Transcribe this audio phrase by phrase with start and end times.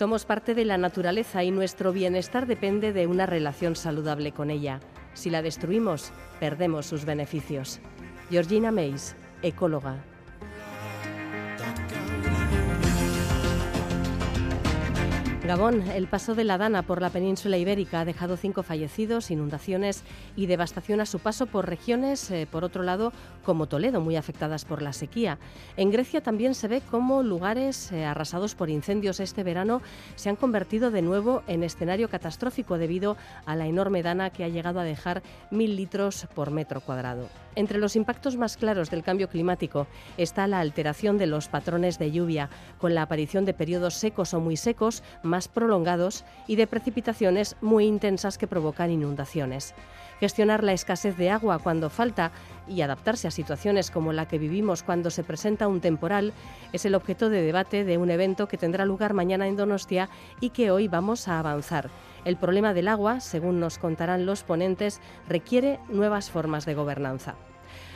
[0.00, 4.80] Somos parte de la naturaleza y nuestro bienestar depende de una relación saludable con ella.
[5.12, 7.80] Si la destruimos, perdemos sus beneficios.
[8.30, 10.02] Georgina Meis, ecóloga.
[15.46, 20.04] Gabón, el paso de la Dana por la península ibérica ha dejado cinco fallecidos, inundaciones
[20.36, 23.12] y devastación a su paso por regiones, eh, por otro lado,
[23.42, 25.38] como Toledo, muy afectadas por la sequía.
[25.78, 29.80] En Grecia también se ve cómo lugares eh, arrasados por incendios este verano
[30.14, 34.48] se han convertido de nuevo en escenario catastrófico debido a la enorme Dana que ha
[34.48, 37.28] llegado a dejar mil litros por metro cuadrado.
[37.56, 42.12] Entre los impactos más claros del cambio climático está la alteración de los patrones de
[42.12, 42.48] lluvia,
[42.78, 47.86] con la aparición de periodos secos o muy secos, más prolongados y de precipitaciones muy
[47.86, 49.74] intensas que provocan inundaciones.
[50.20, 52.30] Gestionar la escasez de agua cuando falta
[52.68, 56.34] y adaptarse a situaciones como la que vivimos cuando se presenta un temporal
[56.74, 60.50] es el objeto de debate de un evento que tendrá lugar mañana en Donostia y
[60.50, 61.88] que hoy vamos a avanzar.
[62.26, 67.36] El problema del agua, según nos contarán los ponentes, requiere nuevas formas de gobernanza.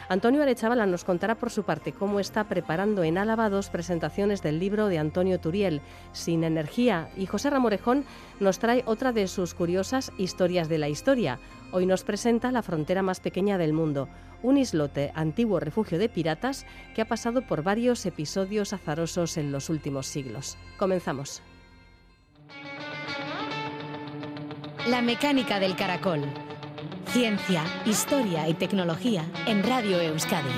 [0.08, 4.58] Antonio Arechavala nos contará por su parte cómo está preparando en Álava dos presentaciones del
[4.58, 5.80] libro de Antonio Turiel,
[6.12, 8.05] Sin Energía, y José Ramorejón
[8.38, 11.38] nos trae otra de sus curiosas historias de la historia.
[11.72, 14.08] Hoy nos presenta la frontera más pequeña del mundo,
[14.42, 19.70] un islote, antiguo refugio de piratas, que ha pasado por varios episodios azarosos en los
[19.70, 20.58] últimos siglos.
[20.77, 21.42] Comenzamos.
[24.86, 26.24] La mecánica del caracol
[27.08, 30.51] Ciencia, historia y tecnología en Radio Euskadi.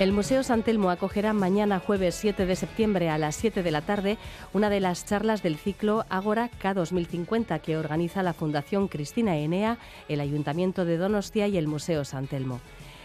[0.00, 3.82] El Museo San Telmo acogerá mañana jueves 7 de septiembre a las 7 de la
[3.82, 4.16] tarde
[4.54, 9.78] una de las charlas del ciclo Ágora K 2050 que organiza la Fundación Cristina Enea,
[10.08, 12.60] el Ayuntamiento de Donostia y el Museo San Telmo.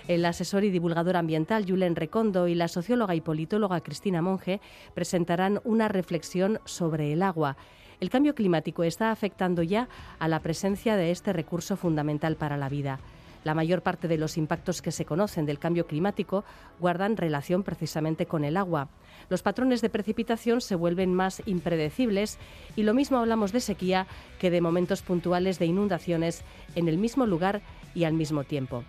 [0.07, 4.61] El asesor y divulgador ambiental Julen Recondo y la socióloga y politóloga Cristina Monge
[4.93, 7.57] presentarán una reflexión sobre el agua.
[7.99, 9.89] El cambio climático está afectando ya
[10.19, 12.99] a la presencia de este recurso fundamental para la vida.
[13.43, 16.45] La mayor parte de los impactos que se conocen del cambio climático
[16.79, 18.89] guardan relación precisamente con el agua.
[19.29, 22.37] Los patrones de precipitación se vuelven más impredecibles
[22.75, 24.05] y lo mismo hablamos de sequía
[24.39, 26.43] que de momentos puntuales de inundaciones
[26.75, 27.61] en el mismo lugar
[27.95, 28.83] y al mismo tiempo.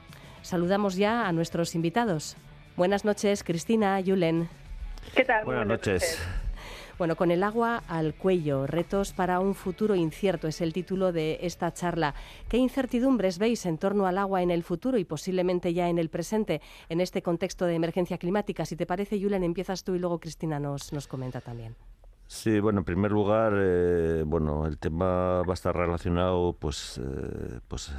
[0.46, 2.36] Saludamos ya a nuestros invitados.
[2.76, 4.48] Buenas noches, Cristina, Yulen.
[5.16, 5.44] ¿Qué tal?
[5.44, 6.20] Buenas, noches.
[6.98, 11.40] Bueno, con el agua al cuello, retos para un futuro incierto es el título de
[11.42, 12.14] esta charla.
[12.48, 16.10] ¿Qué incertidumbres veis en torno al agua en el futuro y posiblemente ya en el
[16.10, 18.64] presente en este contexto de emergencia climática?
[18.64, 21.74] Si te parece, Yulen, empiezas tú y luego Cristina nos, nos comenta también.
[22.28, 27.60] Sí, bueno, en primer lugar, eh, bueno, el tema va a estar relacionado, pues, eh,
[27.68, 27.92] pues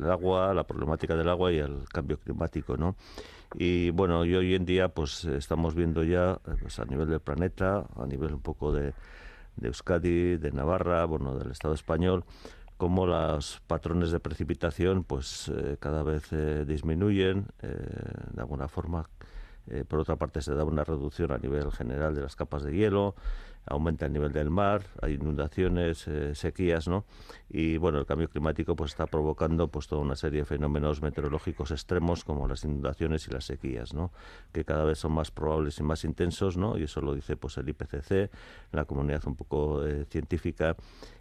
[0.00, 2.96] el agua, la problemática del agua y el cambio climático, ¿no?
[3.54, 7.20] Y bueno, y hoy en día, pues, estamos viendo ya, eh, pues, a nivel del
[7.20, 8.94] planeta, a nivel un poco de,
[9.56, 12.24] de Euskadi, de Navarra, bueno, del Estado español,
[12.78, 16.30] cómo los patrones de precipitación, pues, cada vez
[16.66, 19.08] disminuyen, de alguna forma.
[19.88, 23.14] por otra parte, se da una reducción a nivel general de las capas de hielo
[23.66, 27.04] aumenta el nivel del mar, hay inundaciones, eh, sequías, ¿no?
[27.48, 31.70] Y bueno, el cambio climático pues está provocando pues toda una serie de fenómenos meteorológicos
[31.70, 34.12] extremos como las inundaciones y las sequías, ¿no?
[34.52, 36.78] Que cada vez son más probables y más intensos, ¿no?
[36.78, 38.30] Y eso lo dice pues el IPCC,
[38.72, 40.76] la comunidad un poco eh, científica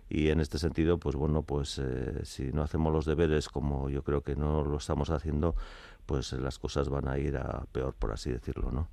[0.10, 4.04] y en este sentido pues bueno pues eh, si no hacemos los deberes como yo
[4.04, 5.56] creo que no lo estamos haciendo
[6.06, 8.88] pues las cosas van a ir a peor por así decirlo no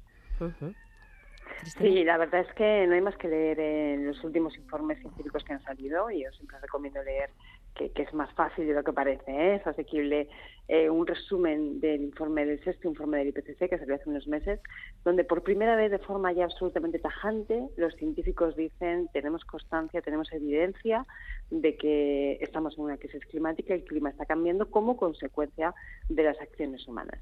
[1.65, 5.45] Sí, la verdad es que no hay más que leer en los últimos informes científicos
[5.45, 7.31] que han salido y yo siempre recomiendo leer
[7.75, 9.55] que, es más fácil de lo que parece, ¿eh?
[9.57, 10.29] es asequible
[10.69, 14.61] eh, un resumen del informe del sexto informe del IPCC que salió hace unos meses,
[15.05, 20.33] donde por primera vez de forma ya absolutamente tajante los científicos dicen tenemos constancia, tenemos
[20.33, 21.07] evidencia
[21.51, 25.75] de que estamos en una crisis climática y el clima está cambiando como consecuencia
[26.09, 27.21] de las acciones humanas.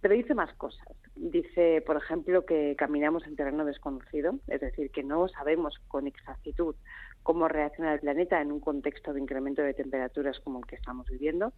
[0.00, 0.86] Pero dice más cosas.
[1.14, 6.74] Dice, por ejemplo, que caminamos en terreno desconocido, es decir, que no sabemos con exactitud
[7.22, 11.08] cómo reacciona el planeta en un contexto de incremento de temperaturas como el que estamos
[11.08, 11.52] viviendo,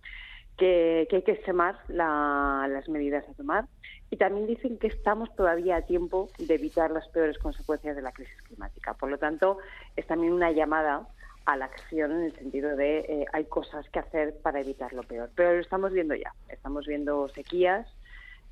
[0.56, 3.66] que, hay que extremar las medidas a tomar
[4.10, 8.12] y también dicen que estamos todavía a tiempo de evitar las peores consecuencias de la
[8.12, 8.94] crisis climática.
[8.94, 9.58] Por lo tanto,
[9.96, 11.08] es también una llamada
[11.46, 15.02] a la acción en el sentido de eh, hay cosas que hacer para evitar lo
[15.02, 15.30] peor.
[15.34, 16.32] Pero lo estamos viendo ya.
[16.48, 17.86] Estamos viendo sequías,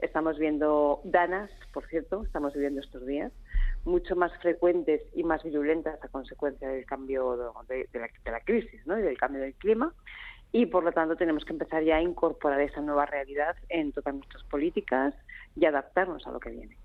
[0.01, 3.33] estamos viendo danas, por cierto, estamos viviendo estos días,
[3.85, 7.37] mucho más frecuentes y más virulentas a consecuencia del cambio
[7.69, 8.99] de, la, de la, crisis ¿no?
[8.99, 9.93] y del cambio del clima
[10.53, 14.15] y por lo tanto tenemos que empezar ya a incorporar esa nueva realidad en todas
[14.15, 15.15] nuestras políticas
[15.57, 16.77] y adaptarnos a lo que viene.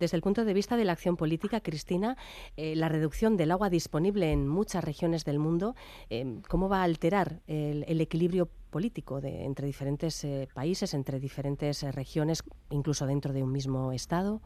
[0.00, 2.16] Desde el punto de vista de la acción política, Cristina,
[2.56, 5.76] eh, la reducción del agua disponible en muchas regiones del mundo,
[6.10, 11.82] eh, ¿cómo va a alterar el, equilibrio político de, entre diferentes eh, países, entre diferentes
[11.94, 14.40] regiones, incluso dentro de un mismo Estado?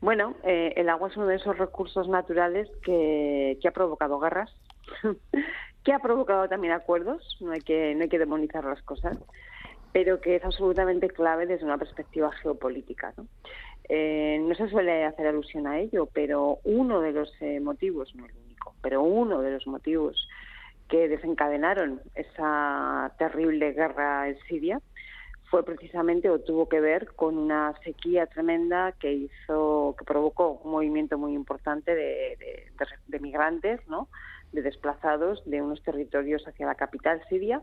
[0.00, 4.54] Bueno, el agua es uno de esos recursos naturales que, que ha provocado guerras,
[5.84, 9.18] que ha provocado también acuerdos, no hay que, no hay que demonizar las cosas,
[9.92, 13.12] pero que es absolutamente clave desde una perspectiva geopolítica.
[13.16, 13.26] ¿no?
[13.88, 18.26] Eh, no se suele hacer alusión a ello, pero uno de los eh, motivos, no
[18.26, 20.28] el único, pero uno de los motivos
[20.88, 24.80] que desencadenaron esa terrible guerra en Siria
[25.50, 30.72] fue precisamente o tuvo que ver con una sequía tremenda que hizo que provocó un
[30.72, 32.68] movimiento muy importante de,
[33.06, 34.08] de migrantes, ¿no?
[34.52, 37.62] de desplazados de unos territorios hacia la capital siria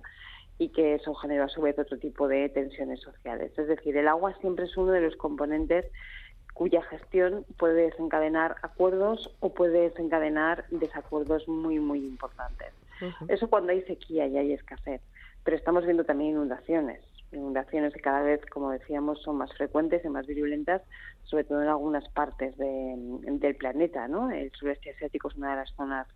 [0.58, 3.52] y que eso generó a su vez otro tipo de tensiones sociales.
[3.58, 5.86] Es decir, el agua siempre es uno de los componentes
[6.54, 12.70] cuya gestión puede desencadenar acuerdos o puede desencadenar desacuerdos muy, muy importantes.
[13.28, 15.02] Eso cuando hay sequía y hay escasez.
[15.44, 17.02] Pero estamos viendo también inundaciones.
[17.36, 20.82] Inundaciones que cada vez, como decíamos, son más frecuentes y más virulentas,
[21.24, 24.08] sobre todo en algunas partes del planeta.
[24.08, 24.32] ¿no?
[24.32, 26.08] El sureste asiático es una de las zonas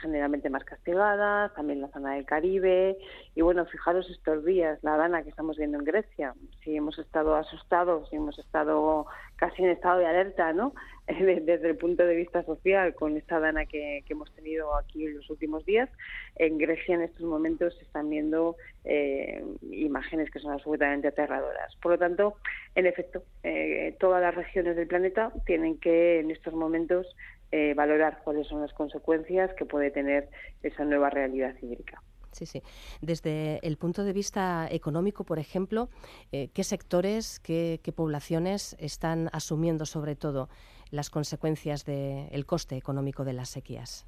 [0.00, 2.96] generalmente más castigadas, también la zona del Caribe.
[3.34, 7.34] Y bueno, fijaros estos días, la dana que estamos viendo en Grecia, si hemos estado
[7.36, 9.06] asustados, si hemos estado
[9.36, 10.72] casi en estado de alerta, ¿no?
[11.08, 15.28] Desde el punto de vista social, con esta dana que, hemos tenido aquí en los
[15.30, 15.88] últimos días,
[16.36, 21.74] en Grecia en estos momentos se están viendo eh, imágenes que son absolutamente aterradoras.
[21.76, 22.36] Por lo tanto,
[22.74, 27.06] en efecto, eh, todas las regiones del planeta tienen que en estos momentos
[27.52, 30.28] eh, valorar cuáles son las consecuencias que puede tener
[30.62, 32.02] esa nueva realidad hídrica.
[32.32, 32.62] Sí, sí.
[33.02, 35.90] Desde el punto de vista económico, por ejemplo,
[36.32, 40.48] eh, ¿qué sectores, qué, poblaciones están asumiendo sobre todo
[40.90, 44.06] las consecuencias del coste económico de las sequías?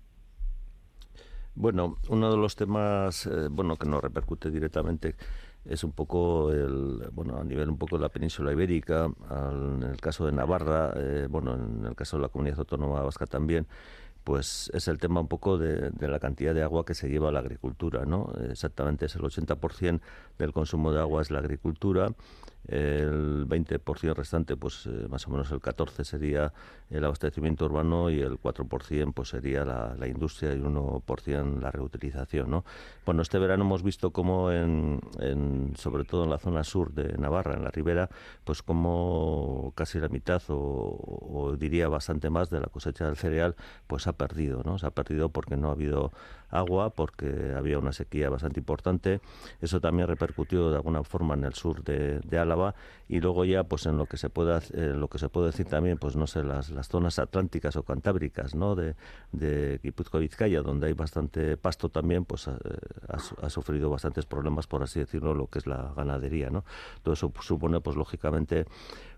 [1.55, 5.15] Bueno, uno de los temas eh, bueno que nos repercute directamente
[5.65, 10.01] es un poco el, bueno a nivel un poco de la península ibérica en el
[10.01, 13.67] caso de Navarra eh, bueno en el caso de la comunidad autónoma vasca también
[14.25, 17.29] pues es el tema un poco de, de, la cantidad de agua que se lleva
[17.29, 18.33] a la agricultura, ¿no?
[18.49, 20.01] Exactamente es el 80%
[20.39, 22.09] del consumo de agua es la agricultura
[22.69, 26.53] el 20% restante, pues eh, más o menos el 14% sería
[26.91, 32.51] el abastecimiento urbano y el 4% pues sería la, industria y el 1% la reutilización.
[32.51, 32.65] ¿no?
[33.05, 35.01] Bueno, este verano hemos visto como en,
[35.77, 38.09] sobre todo en la zona sur de Navarra, en la ribera,
[38.45, 43.57] pues como casi la mitad o, diría bastante más de la cosecha del cereal
[43.87, 44.79] pues ha perdido, ¿no?
[44.79, 46.13] Se ha perdido porque no ha habido
[46.51, 49.21] agua, porque había una sequía bastante importante.
[49.61, 52.54] Eso también repercutió de alguna forma en el sur de, de Álava
[53.09, 55.67] y luego ya pues en lo que se puede eh, lo que se puede decir
[55.67, 58.95] también pues no sé las, las zonas atlánticas o cantábricas no de,
[59.33, 65.01] de Guipúzcoa Vizcaya donde hay bastante pasto también pues ha, sufrido bastantes problemas por así
[65.01, 66.65] decirlo lo que es la ganadería no
[67.03, 68.65] todo eso supone pues lógicamente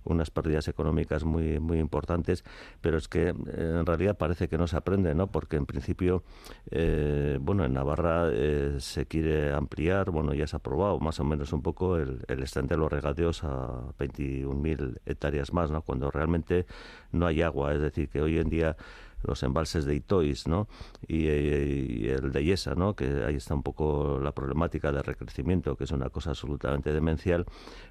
[0.05, 2.45] unas pérdidas económicas muy muy importantes
[2.81, 6.25] pero es que en realidad parece que no se aprende no porque en principio
[6.71, 11.25] eh, bueno en Navarra eh, se quiere ampliar bueno ya se ha aprobado más o
[11.25, 16.67] menos un poco el, el de los regadeos a 21.000 hectáreas más no cuando realmente
[17.13, 18.77] no hay agua es decir que hoy en día
[19.23, 20.69] los embalses de Itois ¿no?
[21.07, 22.95] y, el de Yesa, ¿no?
[22.95, 27.47] que ahí está un poco la problemática de recrecimiento, que es una cosa absolutamente demencial,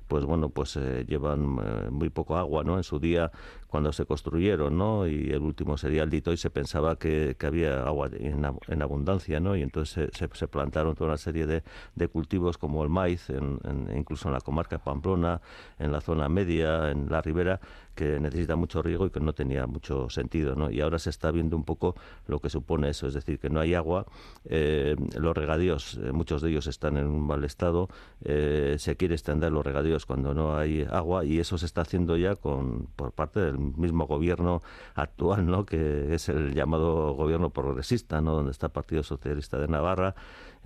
[0.07, 2.77] pues bueno, pues eh, llevan eh, muy poco agua, ¿no?
[2.77, 3.31] En su día,
[3.67, 5.07] cuando se construyeron, ¿no?
[5.07, 9.55] Y el último sería el de Itois, se pensaba que, había agua en, abundancia, ¿no?
[9.55, 11.63] Y entonces se, plantaron toda una serie de,
[11.95, 13.59] de cultivos como el maíz, en,
[13.95, 15.41] incluso en la comarca Pamplona,
[15.79, 17.59] en la zona media, en la ribera,
[17.95, 20.69] que necesita mucho riego y que no tenía mucho sentido, ¿no?
[20.69, 21.95] Y ahora se está viendo un poco
[22.27, 24.05] lo que supone eso, es decir, que no hay agua,
[24.45, 27.89] eh, los regadíos, eh, muchos de ellos están en un mal estado,
[28.21, 32.35] se quiere extender los regadíos cuando no hay agua y eso se está haciendo ya
[32.35, 34.61] con por parte del mismo gobierno
[34.95, 35.65] actual, ¿no?
[35.65, 38.35] Que es el llamado gobierno progresista, ¿no?
[38.35, 40.15] Donde está el Partido Socialista de Navarra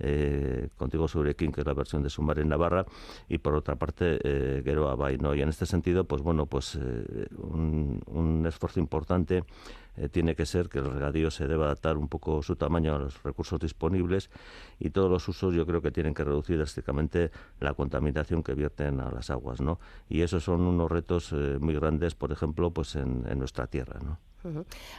[0.00, 2.86] eh, Contigo sobre King, que es la versión de Sumar en Navarra,
[3.28, 5.34] y por otra parte eh, Guero ¿no?
[5.34, 9.44] Y en este sentido, pues bueno, pues eh, un, esfuerzo importante
[9.96, 12.98] eh, tiene que ser que el regadío se deba adaptar un poco su tamaño a
[12.98, 14.30] los recursos disponibles
[14.78, 17.30] y todos los usos yo creo que tienen que reducir drásticamente
[17.60, 19.78] la contaminación que vierten a las aguas, ¿no?
[20.08, 24.18] Y esos son unos retos eh, muy grandes, por ejemplo, pues en, nuestra tierra, ¿no?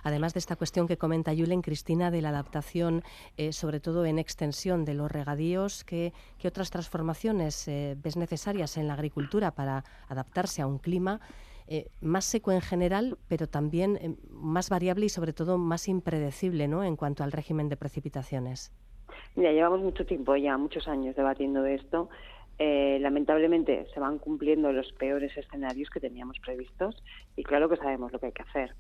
[0.03, 3.03] Además de esta cuestión que comenta Yulen, Cristina, de la adaptación,
[3.38, 8.93] eh, sobre todo en extensión de los regadíos, ¿qué, otras transformaciones ves necesarias en la
[8.93, 11.21] agricultura para adaptarse a un clima
[11.74, 16.67] eh, más seco en general, pero también eh, más variable y sobre todo más impredecible
[16.67, 16.83] ¿no?
[16.83, 18.74] en cuanto al régimen de precipitaciones.
[19.36, 22.10] Mira, llevamos mucho tiempo ya, muchos años debatiendo de esto.
[22.60, 27.01] Eh, lamentablemente se van cumpliendo los peores escenarios que teníamos previstos
[27.38, 28.75] y claro que sabemos lo que hay que hacer.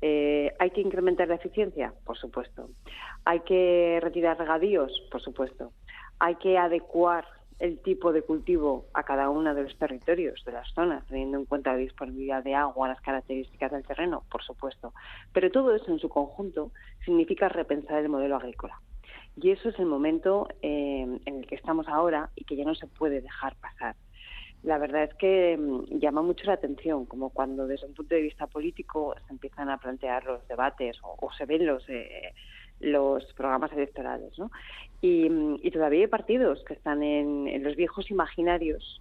[0.00, 1.94] ¿Hay que incrementar la eficiencia?
[2.04, 2.68] Por supuesto.
[3.24, 4.92] ¿Hay que retirar regadíos?
[5.10, 5.72] Por supuesto.
[6.18, 7.24] ¿Hay que adecuar
[7.58, 11.44] el tipo de cultivo a cada uno de los territorios, de las zonas, teniendo en
[11.44, 14.92] cuenta la disponibilidad de agua, las características del terreno, por supuesto.
[15.32, 16.72] Pero todo eso en su conjunto
[17.04, 18.80] significa repensar el modelo agrícola.
[19.36, 22.74] Y eso es el momento eh, en el que estamos ahora y que ya no
[22.74, 23.96] se puede dejar pasar.
[24.64, 28.22] La verdad es que mm, llama mucho la atención, como cuando desde un punto de
[28.22, 31.88] vista político se empiezan a plantear los debates o, se ven los...
[31.88, 32.34] Eh,
[32.80, 34.36] los programas electorales.
[34.36, 34.50] ¿no?
[35.00, 39.00] Y, todavía hay partidos que están en, los viejos imaginarios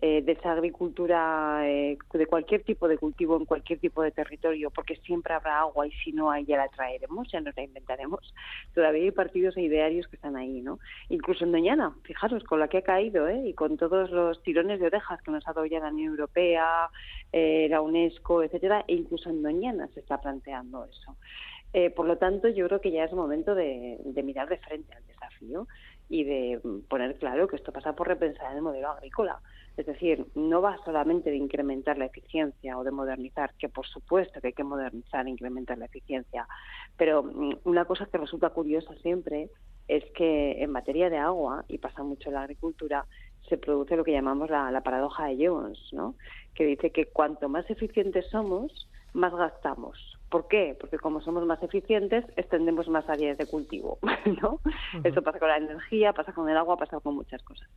[0.00, 4.70] eh, de esa agricultura, eh, de cualquier tipo de cultivo en cualquier tipo de territorio,
[4.70, 8.34] porque siempre habrá agua y si no hay ya la traeremos, ya nos la inventaremos.
[8.74, 10.78] Todavía hay partidos e idearios que están ahí, ¿no?
[11.08, 13.48] Incluso en Doñana, fijaros, con la que ha caído, ¿eh?
[13.48, 16.88] Y con todos los tirones de orejas que nos ha dado ya la Unión Europea,
[17.32, 21.16] eh, la UNESCO, etcétera, e incluso en Doñana se está planteando eso.
[21.74, 25.04] Eh, por lo tanto, yo creo que ya es momento de, mirar de frente al
[25.08, 25.66] desafío
[26.08, 29.40] y de poner claro que esto pasa por repensar el modelo agrícola.
[29.76, 34.40] Es decir, no va solamente de incrementar la eficiencia o de modernizar, que por supuesto
[34.40, 36.46] que hay que modernizar e incrementar la eficiencia,
[36.96, 39.50] pero mm, una cosa que resulta curiosa siempre
[39.88, 43.04] es que en materia de agua, y pasa mucho en la agricultura,
[43.48, 46.14] se produce lo que llamamos la, la paradoja de Jones, ¿no?
[46.54, 50.13] que dice que cuanto más eficientes somos, más gastamos.
[50.34, 50.76] ¿Por qué?
[50.80, 54.00] Porque como somos más eficientes, extendemos más áreas de cultivo,
[54.42, 54.58] ¿no?
[55.04, 57.68] Eso pasa con la energía, pasa con el agua, pasa con muchas cosas.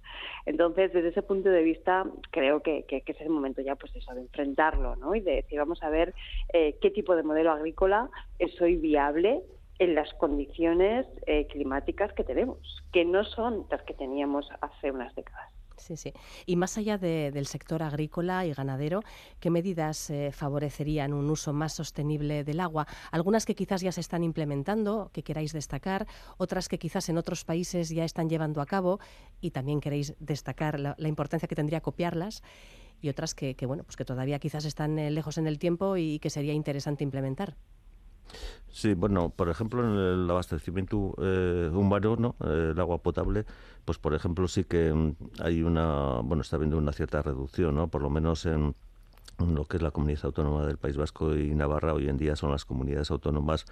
[0.48, 4.22] Entonces, desde ese punto de vista, creo que, es el momento ya, pues eso, de
[4.22, 5.14] enfrentarlo, ¿no?
[5.14, 6.16] Y de decir, vamos a ver
[6.52, 8.10] eh, qué tipo de modelo agrícola
[8.40, 9.44] es hoy viable
[9.78, 12.58] en las condiciones eh, climáticas que tenemos,
[12.92, 15.57] que no son las que teníamos hace unas décadas.
[15.78, 16.12] Sí, sí.
[16.46, 19.04] Y más allá del sector agrícola y ganadero,
[19.40, 22.88] ¿qué medidas eh, favorecerían un uso más sostenible del agua?
[23.12, 26.08] Algunas que quizás ya se están implementando, que queráis destacar,
[26.38, 29.00] otras que quizás en otros países ya están llevando a cabo
[29.40, 32.44] y también queréis destacar la, importancia que tendría copiarlas
[33.02, 36.20] y otras que, bueno, pues que todavía quizás están eh, lejos en el tiempo y
[36.20, 37.56] que sería interesante implementar.
[38.70, 42.36] Sí, bueno, por ejemplo, en el abastecimiento eh, humano, ¿no?
[42.46, 43.46] Eh, el agua potable,
[43.86, 47.88] pues por ejemplo sí que mm, hay una, bueno, está habiendo una cierta reducción, ¿no?
[47.88, 48.76] Por lo menos en
[49.40, 52.52] lo que es la comunidad autónoma del País Vasco y Navarra hoy en día son
[52.52, 53.66] las comunidades autónomas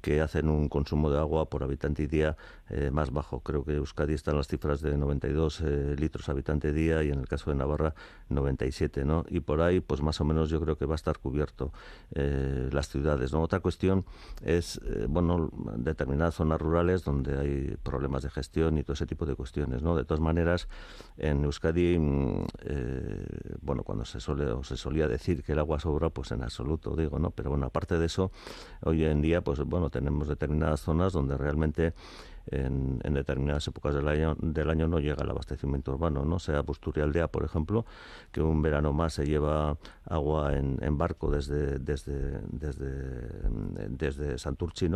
[0.00, 2.36] que hacen un consumo de agua por habitante y día
[2.70, 3.40] eh, más bajo.
[3.40, 7.18] Creo que Euskadi está en las cifras de 92 eh, litros habitante día y en
[7.18, 7.94] el caso de Navarra
[8.28, 9.24] 97, ¿no?
[9.28, 11.72] Y por ahí, pues más o menos yo creo que va a estar cubierto
[12.14, 13.34] eh, las ciudades.
[13.34, 14.04] Otra cuestión
[14.42, 19.34] es, bueno, determinadas zonas rurales donde hay problemas de gestión y todo ese tipo de
[19.34, 19.96] cuestiones, ¿no?
[19.96, 20.68] De todas maneras,
[21.16, 22.46] en Euskadi, mm,
[23.62, 27.30] bueno, cuando se solía decir que el agua sobra, pues en absoluto digo, ¿no?
[27.30, 28.32] Pero bueno, aparte de eso,
[28.82, 31.92] hoy en día, pues bueno, tenemos determinadas zonas donde realmente
[32.50, 36.38] en, determinadas épocas del año, del año no llega el abastecimiento urbano, ¿no?
[36.38, 37.84] Sea Busturialdea, por ejemplo,
[38.32, 39.76] que un verano más se lleva
[40.06, 42.88] agua en, barco desde, desde, desde,
[43.88, 44.88] desde Santurchi.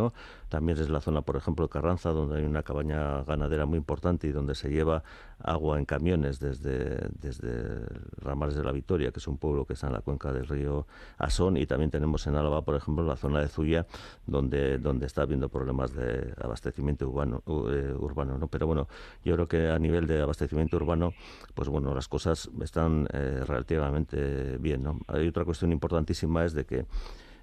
[0.48, 4.26] También es la zona, por ejemplo, de Carranza, donde hay una cabaña ganadera muy importante
[4.26, 5.02] y donde se lleva
[5.42, 7.84] agua en camiones desde, desde
[8.18, 10.86] Ramales de la Victoria, que es un pueblo que está en la cuenca del río
[11.18, 13.86] Asón, y también tenemos en Álava, por ejemplo, la zona de Zuya,
[14.26, 18.48] donde, donde está habiendo problemas de abastecimiento urbano, urbano, ¿no?
[18.48, 18.88] Pero bueno,
[19.24, 21.12] yo creo que a nivel de abastecimiento urbano,
[21.54, 25.00] pues bueno, las cosas están eh, relativamente bien, ¿no?
[25.08, 26.86] Hay otra cuestión importantísima es de que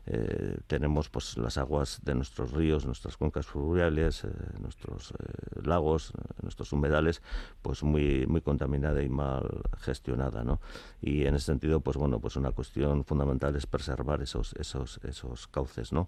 [0.05, 4.29] eh, tenemos pues las aguas de nuestros ríos, nuestras cuencas fluviales, eh,
[4.59, 7.21] nuestros eh, lagos, nuestros humedales,
[7.61, 10.61] pues muy muy contaminada y mal gestionada, ¿no?
[11.01, 15.47] Y en ese sentido, pues bueno, pues una cuestión fundamental es preservar esos esos esos
[15.47, 16.07] cauces, ¿no?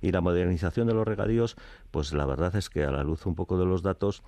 [0.00, 1.56] Y la modernización de los regadíos,
[1.90, 4.22] pues la verdad es que a la luz un poco de los datos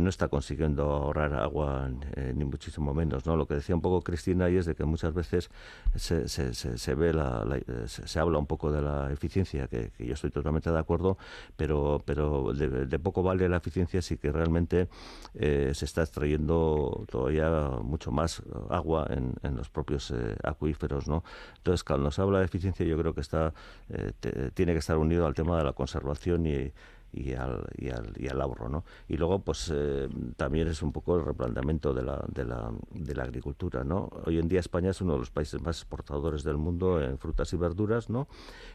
[0.00, 1.90] no está consiguiendo ahorrar agua
[2.34, 3.36] ni muchísimo menos, ¿no?
[3.36, 5.50] Lo que decía un poco Cristina y es de que muchas veces
[5.94, 7.44] se, se, se, ve la,
[7.86, 11.18] se, habla un poco de la eficiencia, que, yo estoy totalmente de acuerdo,
[11.56, 14.88] pero, pero de, poco vale la eficiencia si que realmente
[15.34, 17.50] eh, se está extrayendo todavía
[17.82, 21.24] mucho más agua en, los propios eh, acuíferos, ¿no?
[21.58, 23.54] Entonces, cuando se habla de eficiencia, yo creo que está
[23.88, 24.12] eh,
[24.54, 26.72] tiene que estar unido al tema de la conservación y
[27.12, 28.68] y al, y al, y al ahorro.
[28.68, 28.84] ¿no?
[29.08, 33.14] Y luego, pues eh, también es un poco el replanteamiento de la, de, la, de
[33.14, 33.84] la agricultura.
[33.84, 34.10] ¿no?
[34.24, 37.52] Hoy en día España es uno de los países más exportadores del mundo en frutas
[37.52, 38.28] y verduras, ¿no?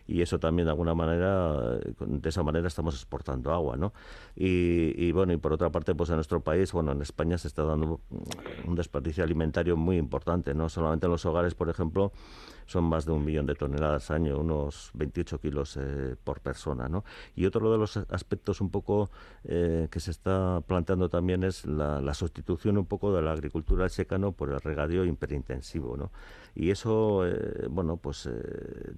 [0.07, 3.77] y eso también de alguna manera, de esa manera estamos exportando agua.
[3.77, 3.93] ¿no?
[4.35, 7.47] Y, y bueno, y por otra parte, pues en nuestro país, bueno, en España se
[7.47, 7.99] está dando
[8.65, 12.11] un desperdicio alimentario muy importante, no solamente en los hogares, por ejemplo,
[12.71, 16.87] son más de un millón de toneladas al año, unos 28 kilos eh, por persona.
[16.87, 17.03] ¿no?
[17.35, 19.11] Y otro de los aspectos un poco
[19.43, 24.31] eh, que se está planteando también es la, sustitución un poco de la agricultura secano
[24.31, 25.97] por el regadío hiperintensivo.
[25.97, 26.11] ¿no?
[26.55, 28.29] Y eso, eh, bueno, pues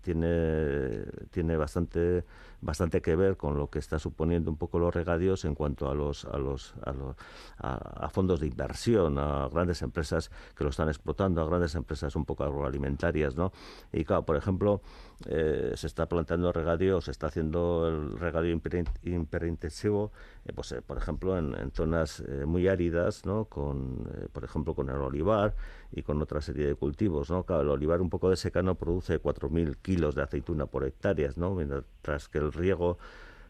[0.02, 2.24] tiene, tiene bastante,
[2.64, 5.96] bastante que ver con lo que está suponiendo un poco los regadíos en cuanto a
[5.96, 7.16] los, a los, a, los,
[7.58, 12.26] a fondos de inversión, a grandes empresas que lo están explotando, a grandes empresas un
[12.26, 13.52] poco agroalimentarias, ¿no?
[13.92, 14.82] Y claro, por ejemplo,
[15.28, 18.60] eh, se está planteando regadío, se está haciendo el regadío
[19.04, 20.12] hiperintensivo,
[20.46, 23.46] eh, pues, eh, por ejemplo, en, zonas muy áridas, ¿no?
[23.46, 25.56] Con, por ejemplo, con el olivar
[25.92, 27.44] y con otra serie de cultivos, ¿no?
[27.44, 31.56] Claro, el olivar un poco de secano produce 4.000 kilos de aceituna por hectáreas, ¿no?
[31.56, 32.98] Mientras que el riego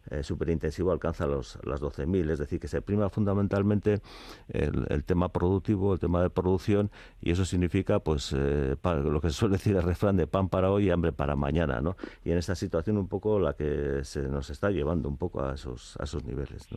[0.09, 2.31] eh, superintensivo alcanza los, las 12.000.
[2.31, 4.01] Es decir, que se prima fundamentalmente
[4.49, 6.91] el, tema productivo, el tema de producción,
[7.21, 10.71] y eso significa pues eh, lo que se suele decir el refrán de pan para
[10.71, 11.81] hoy y hambre para mañana.
[11.81, 11.95] ¿no?
[12.23, 15.55] Y en esta situación un poco la que se nos está llevando un poco a
[15.55, 16.67] esos, a esos niveles.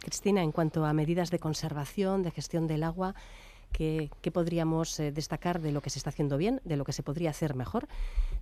[0.00, 3.14] Cristina, en cuanto a medidas de conservación, de gestión del agua,
[3.72, 7.02] ¿Qué, podríamos eh, destacar de lo que se está haciendo bien, de lo que se
[7.02, 7.86] podría hacer mejor,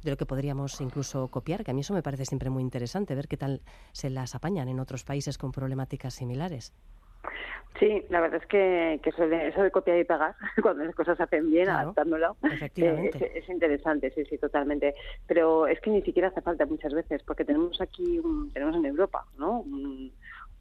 [0.02, 1.64] de lo que podríamos incluso copiar?
[1.64, 3.60] Que a mí eso me parece siempre muy interesante, ver qué tal
[3.92, 6.72] se las apañan en otros países con problemáticas similares.
[7.78, 9.28] Sí, la verdad es que, eso,
[9.62, 14.24] de, copiar y pegar, cuando las cosas se hacen bien, adaptándolo, eh, es, interesante, sí,
[14.26, 14.94] sí, totalmente.
[15.26, 18.20] Pero es que ni siquiera hace falta muchas veces, porque tenemos aquí,
[18.52, 19.64] tenemos en Europa, ¿no?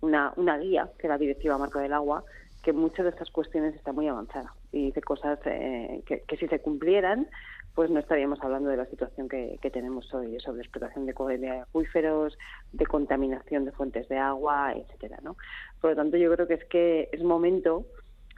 [0.02, 2.24] una, una guía, que es la Directiva Marco del Agua,
[2.64, 6.60] que muchas de estas cuestiones está muy avanzada y dice cosas eh, que, si se
[6.60, 7.28] cumplieran,
[7.76, 12.38] pues no estaríamos hablando de la situación que, tenemos hoy, de, de acuíferos,
[12.74, 15.38] de contaminación de fuentes de agua, etcétera, ¿no?
[15.80, 17.86] Por lo tanto, yo creo que es que es momento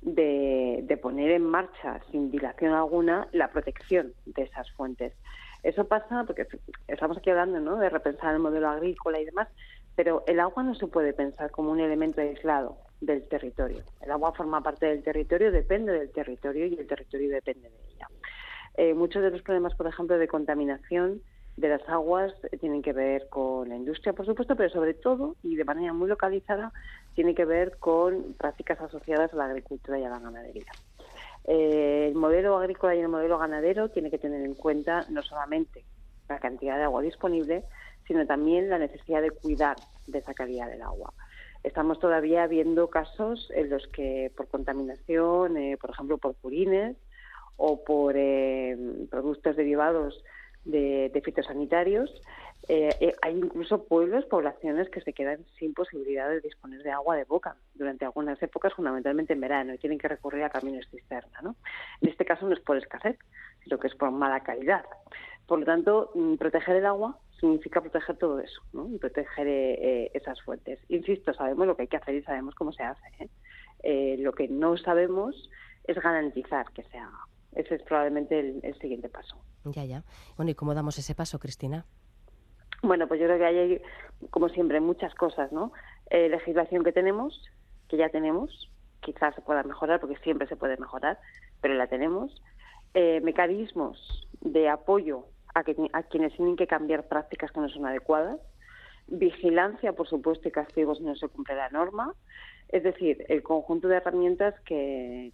[0.01, 5.13] de, de poner en marcha, sin dilación alguna, la protección de esas fuentes.
[5.63, 6.47] Eso pasa porque
[6.87, 7.77] estamos aquí hablando ¿no?
[7.77, 9.47] de repensar el modelo agrícola y demás,
[9.95, 13.83] pero el agua no se puede pensar como un elemento aislado del territorio.
[13.99, 18.07] El agua forma parte del territorio, depende del territorio y el territorio depende de ella.
[18.77, 21.21] Eh, muchos de los problemas, por ejemplo, de contaminación
[21.57, 25.35] de las aguas eh, tienen que ver con la industria, por supuesto, pero sobre todo
[25.43, 26.71] y de manera muy localizada
[27.13, 30.71] tiene que ver con prácticas asociadas a la agricultura y a la ganadería.
[31.45, 35.83] Eh, el modelo agrícola y el modelo ganadero tiene que tener en cuenta no solamente
[36.29, 37.65] la cantidad de agua disponible,
[38.07, 39.75] sino también la necesidad de cuidar
[40.07, 41.13] de esa calidad del agua.
[41.63, 46.97] Estamos todavía viendo casos en los que por contaminación, eh, por ejemplo, por purines
[47.55, 48.75] o por eh,
[49.11, 50.23] productos derivados
[50.65, 52.11] de, fitosanitarios,
[52.67, 57.25] eh, hay incluso pueblos, poblaciones que se quedan sin posibilidad de disponer de agua de
[57.25, 61.41] boca durante algunas épocas, fundamentalmente en verano, y tienen que recurrir a caminos cisterna.
[61.43, 61.55] ¿no?
[62.01, 63.17] En este caso no es por escasez,
[63.63, 64.85] sino que es por mala calidad.
[65.45, 68.87] Por lo tanto, mm, proteger el agua significa proteger todo eso, ¿no?
[68.87, 70.79] Y proteger eh, eh, esas fuentes.
[70.87, 73.03] Insisto, sabemos lo que hay que hacer y sabemos cómo se hace.
[73.19, 73.29] ¿eh?
[73.83, 75.49] eh lo que no sabemos
[75.83, 77.25] es garantizar que se haga.
[77.53, 79.35] Ese es probablemente el, siguiente paso.
[79.65, 80.03] Ya, ya.
[80.37, 81.85] Bueno, ¿y cómo damos ese paso, Cristina?
[82.83, 83.81] Bueno, pues yo creo que hay,
[84.29, 85.73] como siempre, muchas cosas, ¿no?
[86.09, 87.41] legislación que tenemos,
[87.87, 91.17] que ya tenemos, quizás se pueda mejorar, porque siempre se puede mejorar,
[91.61, 92.41] pero la tenemos.
[92.93, 98.39] mecanismos de apoyo a, quienes tienen que cambiar prácticas que no son adecuadas,
[99.07, 102.13] vigilancia, por supuesto, y castigos si no se cumple la norma,
[102.69, 105.33] es decir, el conjunto de herramientas que,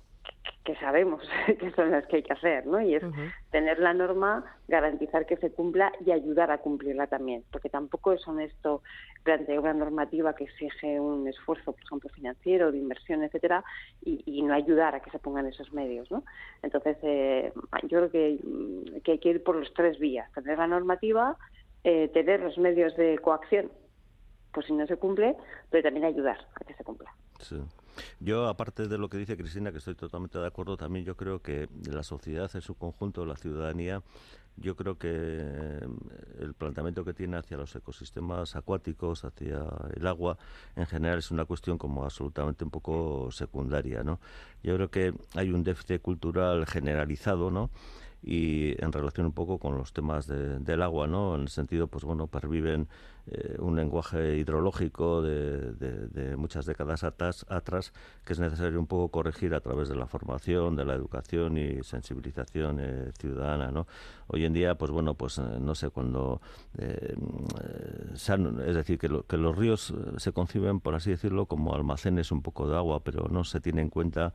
[0.64, 1.22] que sabemos
[1.60, 2.82] que son las que hay que hacer, ¿no?
[2.82, 3.04] Y es
[3.52, 8.28] tener la norma, garantizar que se cumpla y ayudar a cumplirla también, porque tampoco es
[8.28, 8.82] honesto
[9.24, 13.64] plantear una normativa que exige un esfuerzo, por ejemplo, financiero, de inversión, etcétera,
[14.04, 16.24] y, no ayudar a que se pongan esos medios, ¿no?
[16.62, 17.52] Entonces, eh,
[17.84, 18.40] yo creo que,
[19.04, 21.38] que, hay que ir por los tres vías: tener la normativa,
[21.84, 23.72] eh, tener los medios de coacción,
[24.54, 25.36] pues si no se cumple,
[25.70, 27.12] pero también ayudar a que se cumpla.
[27.40, 27.58] Sí.
[28.20, 31.42] Yo, aparte de lo que dice Cristina, que estoy totalmente de acuerdo, también yo creo
[31.42, 34.02] que la sociedad en su conjunto, la ciudadanía,
[34.58, 35.88] yo creo que eh,
[36.40, 39.64] el planteamiento que tiene hacia los ecosistemas acuáticos, hacia
[39.96, 40.38] el agua,
[40.76, 44.20] en general es una cuestión como absolutamente un poco secundaria, ¿no?
[44.64, 47.70] Yo creo que hay un déficit cultural generalizado, ¿no?
[48.24, 51.36] Y en relación un poco con los temas del agua, ¿no?
[51.36, 52.88] En el sentido, pues bueno, perviven
[53.30, 57.92] eh, un lenguaje hidrológico de, muchas décadas atrás, atrás,
[58.26, 61.84] que es necesario un poco corregir a través de la formación, de la educación y
[61.84, 63.86] sensibilización eh, ciudadana, ¿no?
[64.28, 66.42] Hoy en día, pues bueno, pues eh, no sé, cuando...
[66.78, 72.68] es decir, que, que los ríos se conciben, por así decirlo, como almacenes un poco
[72.68, 74.34] de agua, pero no se tiene en cuenta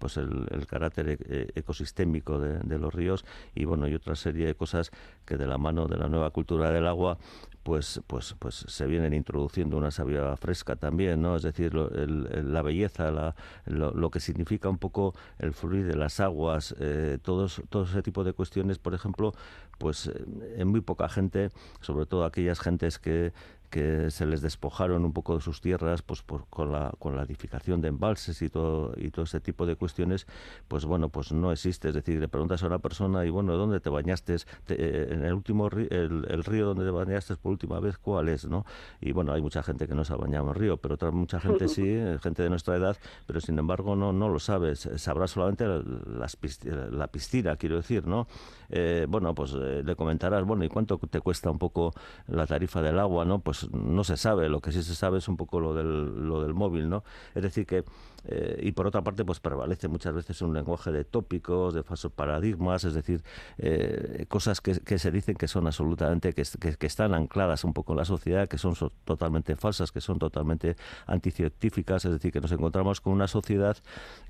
[0.00, 4.90] pues el, carácter e, ecosistémico de, los ríos y bueno y otra serie de cosas
[5.26, 7.18] que de la mano de la nueva cultura del agua
[7.62, 11.36] pues, pues, pues se vienen introduciendo una sabia fresca también, ¿no?
[11.36, 13.34] Es decir, la belleza, la,
[13.66, 18.24] lo, que significa un poco el fluir de las aguas, eh, todos, todo ese tipo
[18.24, 19.34] de cuestiones, por ejemplo,
[19.78, 23.32] pues eh, en muy poca gente, sobre todo aquellas gentes que
[23.70, 27.80] que se les despojaron un poco de sus tierras pues con la con la edificación
[27.80, 30.26] de embalses y todo y todo ese tipo de cuestiones
[30.68, 31.88] pues bueno pues no existe.
[31.88, 34.36] Es decir le preguntas a una persona y bueno dónde te bañaste
[34.68, 38.44] eh, en el último río, el, río donde te bañaste por última vez cuál es
[38.46, 38.66] no
[39.00, 41.10] y bueno hay mucha gente que no se ha bañado en el río pero otra
[41.12, 44.88] mucha gente sí eh, gente de nuestra edad pero sin embargo no no lo sabes
[44.96, 48.26] sabrá solamente la piscina quiero decir no
[48.70, 51.92] eh, bueno pues le comentarás bueno y cuánto te cuesta un poco
[52.26, 54.48] la tarifa del agua no pues, no se sabe.
[54.48, 57.04] Lo que sí se sabe es un poco lo del, lo del móvil, ¿no?
[57.34, 57.84] Es decir que
[58.24, 62.12] eh, y por otra parte pues prevalece muchas veces un lenguaje de tópicos, de falsos
[62.12, 63.22] paradigmas, es decir,
[63.58, 66.44] eh, cosas que, se dicen que son absolutamente, que,
[66.78, 70.76] que, están ancladas un poco en la sociedad, que son totalmente falsas, que son totalmente
[71.06, 73.76] anticientíficas, es decir, que nos encontramos con una sociedad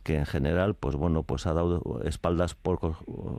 [0.03, 2.79] que en general, pues bueno, pues ha dado espaldas por,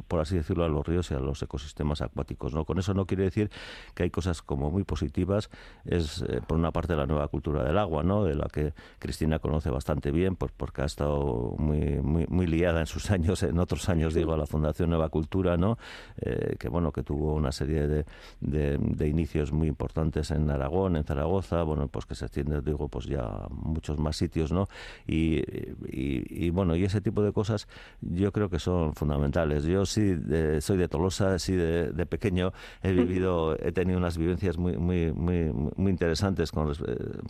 [0.08, 2.66] por así decirlo a los ríos y a los ecosistemas acuáticos, ¿no?
[2.66, 3.50] Con eso no quiere decir
[3.96, 5.50] que hay cosas como muy positivas,
[5.86, 8.24] es eh, por una parte la nueva cultura del agua, ¿no?
[8.24, 12.80] De la que Cristina conoce bastante bien, pues porque ha estado muy, muy, muy liada
[12.80, 15.78] en sus años, en otros años, digo, a la Fundación Nueva Cultura, ¿no?
[16.20, 18.06] Eh, que bueno, que tuvo una serie de,
[18.40, 23.06] de, inicios muy importantes en Aragón, en Zaragoza, bueno, pues que se extiende, digo, pues
[23.06, 24.68] ya muchos más sitios, ¿no?
[25.06, 25.44] Y,
[25.92, 27.68] y, bueno, y ese tipo de cosas
[28.02, 29.64] yo creo que son fundamentales.
[29.64, 30.16] Yo sí
[30.60, 32.52] soy de Tolosa, sí de, de, pequeño
[32.82, 36.76] he vivido, he tenido unas vivencias muy, muy, muy, muy interesantes con, eh,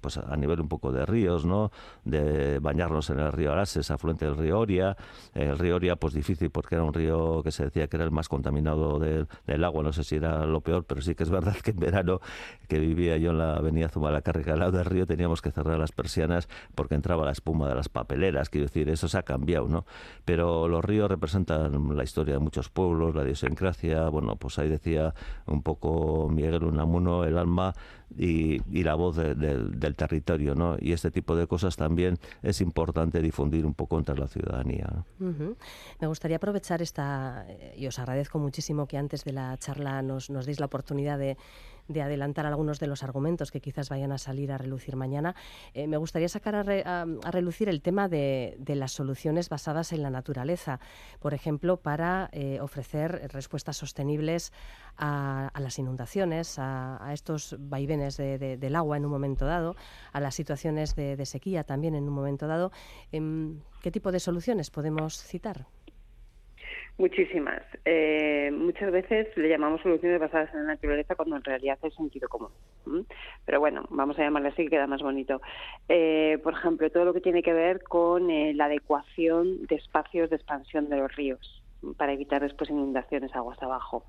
[0.02, 1.74] pues a nivel un poco de ríos, ¿no?
[2.06, 4.95] De bañarnos en el río Arases, afluente del río Oria.
[5.33, 8.11] El río Oria, pues difícil porque era un río que se decía que era el
[8.11, 9.27] más contaminado del,
[9.63, 12.19] agua, no sé si era lo peor, pero sí que es verdad que en verano,
[12.67, 15.91] que vivía yo en la avenida Zumalacárriga, al lado del río, teníamos que cerrar las
[15.91, 19.85] persianas porque entraba la espuma de las papeleras, quiero decir, eso se ha cambiado, ¿no?
[20.25, 25.13] Pero los ríos representan la historia de muchos pueblos, la idiosincrasia, bueno, pues ahí decía
[25.45, 27.73] un poco Miguel Unamuno, el alma
[28.17, 30.78] y, la voz del territorio, ¿no?
[30.80, 35.06] Y este tipo de cosas también es importante difundir un poco entre la ciudadanía.
[35.19, 40.30] Me gustaría aprovechar esta, eh, y os agradezco muchísimo que antes de la charla nos,
[40.30, 41.38] nos deis la oportunidad de,
[41.91, 45.36] de adelantar algunos de los argumentos que quizás vayan a salir a relucir mañana,
[45.73, 50.80] eh, me gustaría sacar a, relucir el tema de, las soluciones basadas en la naturaleza,
[51.19, 54.54] por ejemplo, para eh, ofrecer respuestas sostenibles
[54.97, 59.75] a, las inundaciones, a, estos vaivenes del agua en un momento dado,
[60.13, 62.71] a las situaciones de, sequía también en un momento dado.
[63.12, 65.67] Em, ¿Qué tipo de soluciones podemos citar?
[66.97, 67.63] Muchísimas.
[67.86, 72.30] Eh, muchas veces le llamamos soluciones basadas en la naturaleza cuando en realidad es sentido
[72.30, 72.51] común.
[73.45, 75.41] Pero bueno, vamos a llamarle así que queda más bonito.
[75.89, 80.30] Eh, por ejemplo, todo lo que tiene que ver con eh, la adecuación de espacios
[80.30, 81.63] de expansión de los ríos
[81.97, 84.06] para evitar después inundaciones aguas abajo.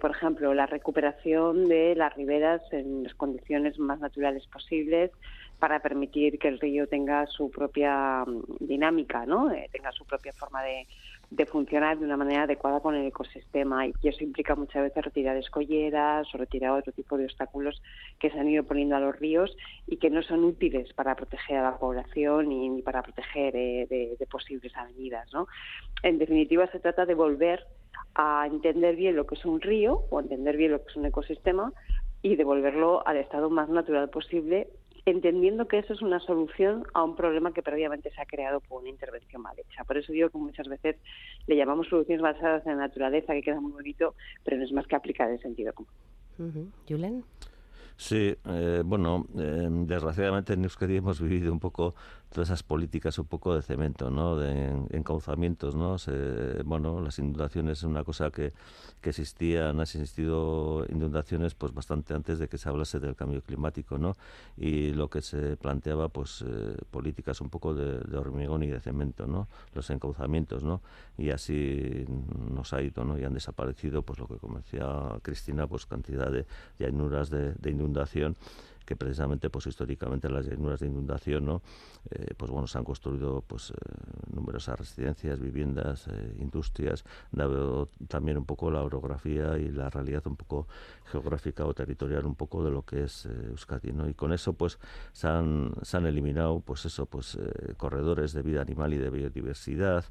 [0.00, 5.10] por ejemplo, la recuperación de las riberas en las condiciones más naturales posibles
[5.58, 9.50] para permitir que el río tenga su propia mm, dinámica, ¿no?
[9.72, 10.86] tenga su propia forma de,
[11.30, 15.36] de funcionar de una manera adecuada con el ecosistema y eso implica muchas veces retirar
[15.36, 17.82] escolleras o retirar otro tipo de obstáculos
[18.18, 21.58] que se han ido poniendo a los ríos y que no son útiles para proteger
[21.58, 25.32] a la población ni, para proteger eh, de, posibles avenidas.
[25.32, 25.48] ¿no?
[26.02, 27.66] En definitiva, se trata de volver
[28.14, 31.06] a entender bien lo que es un río o entender bien lo que es un
[31.06, 31.72] ecosistema
[32.22, 34.68] y devolverlo al estado más natural posible
[35.06, 38.80] entendiendo que eso es una solución a un problema que previamente se ha creado por
[38.80, 39.84] una intervención mal hecha.
[39.84, 40.96] Por eso digo que muchas veces
[41.46, 44.14] le llamamos soluciones basadas en la naturaleza, que queda muy bonito,
[44.44, 46.72] pero no es más que aplicar el sentido común.
[46.88, 47.24] Julen.
[47.96, 51.94] Sí, eh, bueno, eh, desgraciadamente en Euskadi hemos vivido un poco
[52.32, 54.36] todas esas políticas un poco de cemento, ¿no?
[54.36, 55.96] De encauzamientos, ¿no?
[56.64, 58.52] bueno, las inundaciones es una cosa que,
[59.00, 63.98] que existía, han existido inundaciones pues bastante antes de que se hablase del cambio climático,
[63.98, 64.16] ¿no?
[64.56, 69.26] Y lo que se planteaba, pues eh, políticas un poco de, hormigón y de cemento,
[69.26, 69.48] ¿no?
[69.74, 70.80] Los encauzamientos, ¿no?
[71.16, 72.04] Y así
[72.50, 73.18] nos ha ido, ¿no?
[73.18, 74.86] Y han desaparecido, pues lo que como decía
[75.22, 76.46] Cristina, pues cantidad de
[76.78, 78.36] llanuras de, de inundación
[78.86, 81.62] que precisamente pues históricamente las llanuras de inundación no
[82.10, 83.74] eh, pues bueno se han construido pues eh,
[84.32, 87.04] numerosas residencias viviendas eh, industrias.
[87.32, 90.68] Dado también un poco la orografía y la realidad un poco
[91.10, 94.08] geográfica o territorial un poco de lo que es Euskadi ¿no?
[94.08, 94.78] y con eso pues
[95.12, 97.38] se han, se han eliminado pues eso pues
[97.76, 100.04] corredores de vida animal y de biodiversidad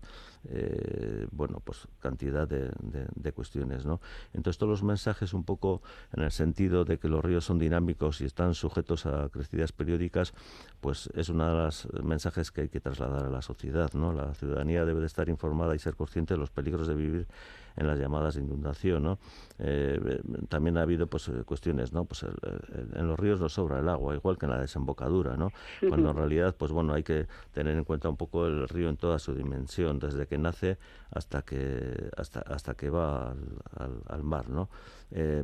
[1.31, 2.71] bueno pues cantidad de,
[3.15, 3.99] de cuestiones no
[4.33, 5.81] entonces todos los mensajes un poco
[6.13, 10.33] en el sentido de que los ríos son dinámicos y están sujetos a crecidas periódicas,
[10.81, 13.91] pues es uno de los mensajes que hay que trasladar a la sociedad.
[13.93, 14.13] ¿no?
[14.13, 17.27] La ciudadanía debe de estar informada y ser consciente de los peligros de vivir
[17.77, 19.03] en las llamadas de inundación.
[19.03, 19.19] ¿no?
[19.59, 22.05] Eh, también ha habido pues, eh, cuestiones, ¿no?
[22.05, 25.51] pues en los ríos no sobra el agua, igual que en la desembocadura, ¿no?
[25.89, 28.97] cuando en realidad pues, bueno, hay que tener en cuenta un poco el río en
[28.97, 30.77] toda su dimensión, desde que nace
[31.11, 34.49] hasta que, hasta, hasta que va al, al, mar.
[34.49, 34.69] ¿no?
[35.11, 35.43] Eh,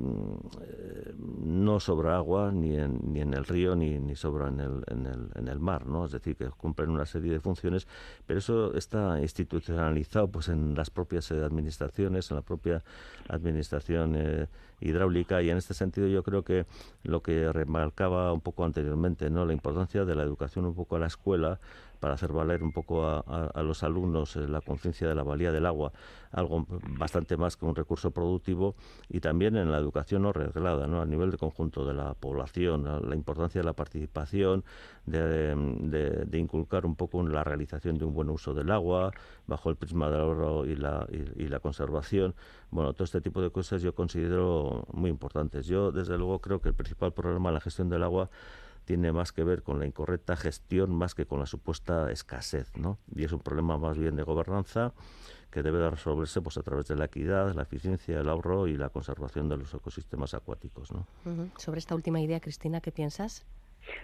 [1.43, 5.06] no sobra agua ni en, ni en el río ni, ni sobra en el, en,
[5.06, 6.06] el, en el mar, ¿no?
[6.06, 7.88] es decir, que cumplen una serie de funciones,
[8.26, 12.84] pero eso está institucionalizado pues, en las propias administraciones en la propia
[13.30, 14.47] administración eh,
[14.82, 16.65] hidráulica y en este sentido yo creo que
[17.04, 19.46] lo que remarcaba un poco anteriormente, ¿no?
[19.46, 21.60] la importancia de la educación un poco a la escuela
[22.02, 25.67] para hacer valer un poco a, los alumnos eh, la conciencia de la valía del
[25.67, 25.94] agua,
[26.32, 26.65] algo
[26.98, 28.76] bastante más que un recurso productivo,
[29.08, 31.00] y también en la educación no reglada, ¿no?
[31.00, 34.63] a nivel de conjunto de la población, la importancia de la participación,
[35.06, 39.12] de, inculcar un poco la realización de un buen uso del agua,
[39.48, 42.36] bajo el prisma del ahorro y la, y la conservación.
[42.70, 45.68] Bueno, todo este tipo de cosas yo considero muy importantes.
[45.68, 48.30] Yo, desde luego, creo que el principal problema en la gestión del agua
[48.86, 52.98] tiene más que ver con la incorrecta gestión más que con la supuesta escasez, ¿no?
[53.16, 54.94] Y es un problema más bien de gobernanza
[55.52, 58.78] que debe de resolverse pues a través de la equidad, la eficiencia, el ahorro y
[58.78, 61.06] la conservación de los ecosistemas acuáticos, ¿no?
[61.58, 63.46] Sobre esta última idea, Cristina, ¿qué piensas?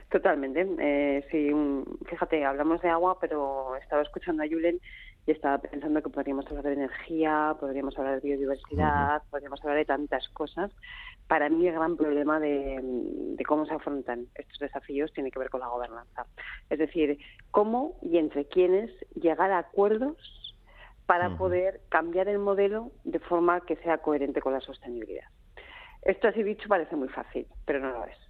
[0.09, 0.67] Totalmente.
[0.79, 1.51] Eh, sí,
[2.07, 4.79] fíjate, hablamos de agua, pero estaba escuchando a Julen
[5.25, 9.85] y estaba pensando que podríamos hablar de energía, podríamos hablar de biodiversidad, podríamos hablar de
[9.85, 10.71] tantas cosas.
[11.27, 15.59] Para mí el gran problema de, cómo se afrontan estos desafíos tiene que ver con
[15.59, 16.25] la gobernanza.
[16.69, 17.19] Es decir,
[17.51, 20.55] cómo y entre quiénes llegar a acuerdos
[21.05, 25.27] para poder cambiar el modelo de forma que sea coherente con la sostenibilidad.
[26.01, 28.26] Esto así dicho parece muy fácil, pero no lo es.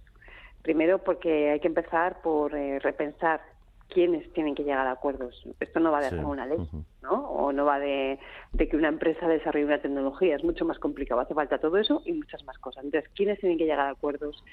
[0.68, 3.40] Primero porque hay que empezar por eh, repensar
[3.88, 5.48] quiénes tienen que llegar a acuerdos.
[5.60, 6.58] Esto no va de hacer una ley,
[7.00, 7.26] ¿no?
[7.30, 8.18] O no va de,
[8.54, 10.36] que una empresa desarrolle una tecnología.
[10.36, 11.22] Es mucho más complicado.
[11.22, 12.84] Hace falta todo eso y muchas más cosas.
[12.84, 14.44] Entonces, ¿quiénes tienen que llegar a acuerdos?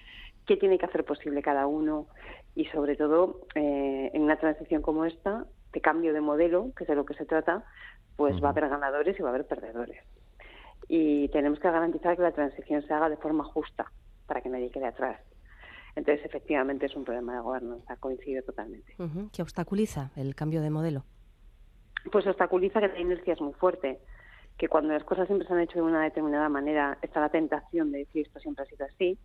[0.47, 2.07] ¿Qué tiene que hacer posible cada uno?
[2.55, 6.87] Y sobre todo, eh, en una transición como esta, de cambio de modelo, que es
[6.87, 7.65] de lo que se trata,
[8.15, 10.01] pues va a haber ganadores y va a haber perdedores.
[10.87, 13.91] Y tenemos que garantizar que la transición se haga de forma justa
[14.27, 15.19] para que nadie quede atrás.
[15.95, 18.95] Entonces, efectivamente, es un problema de gobernanza, coincide totalmente.
[19.31, 21.05] ¿Qué obstaculiza el cambio de modelo?
[22.11, 23.99] Pues obstaculiza que la inercia es muy fuerte,
[24.57, 27.91] que cuando las cosas siempre se han hecho de una determinada manera, está la tentación
[27.91, 29.17] de decir esto siempre ha sido así,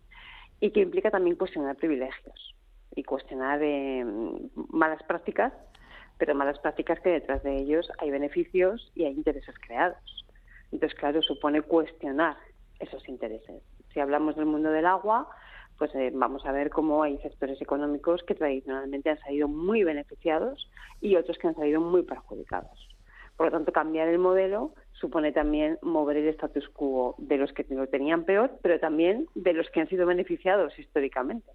[0.59, 2.55] y que implica también cuestionar privilegios
[2.95, 4.05] y cuestionar eh,
[4.69, 5.53] malas prácticas,
[6.17, 10.25] pero malas prácticas que detrás de ellos hay beneficios y hay intereses creados.
[10.71, 12.37] Entonces, claro, supone cuestionar
[12.79, 13.61] esos intereses.
[13.93, 15.29] Si hablamos del mundo del agua,
[15.81, 20.69] pues eh, vamos a ver cómo hay sectores económicos que tradicionalmente han salido muy beneficiados
[20.99, 22.87] y otros que han salido muy perjudicados.
[23.35, 27.65] Por lo tanto, cambiar el modelo supone también mover el status quo de los que
[27.67, 31.49] lo tenían peor, pero también de los que han sido beneficiados históricamente.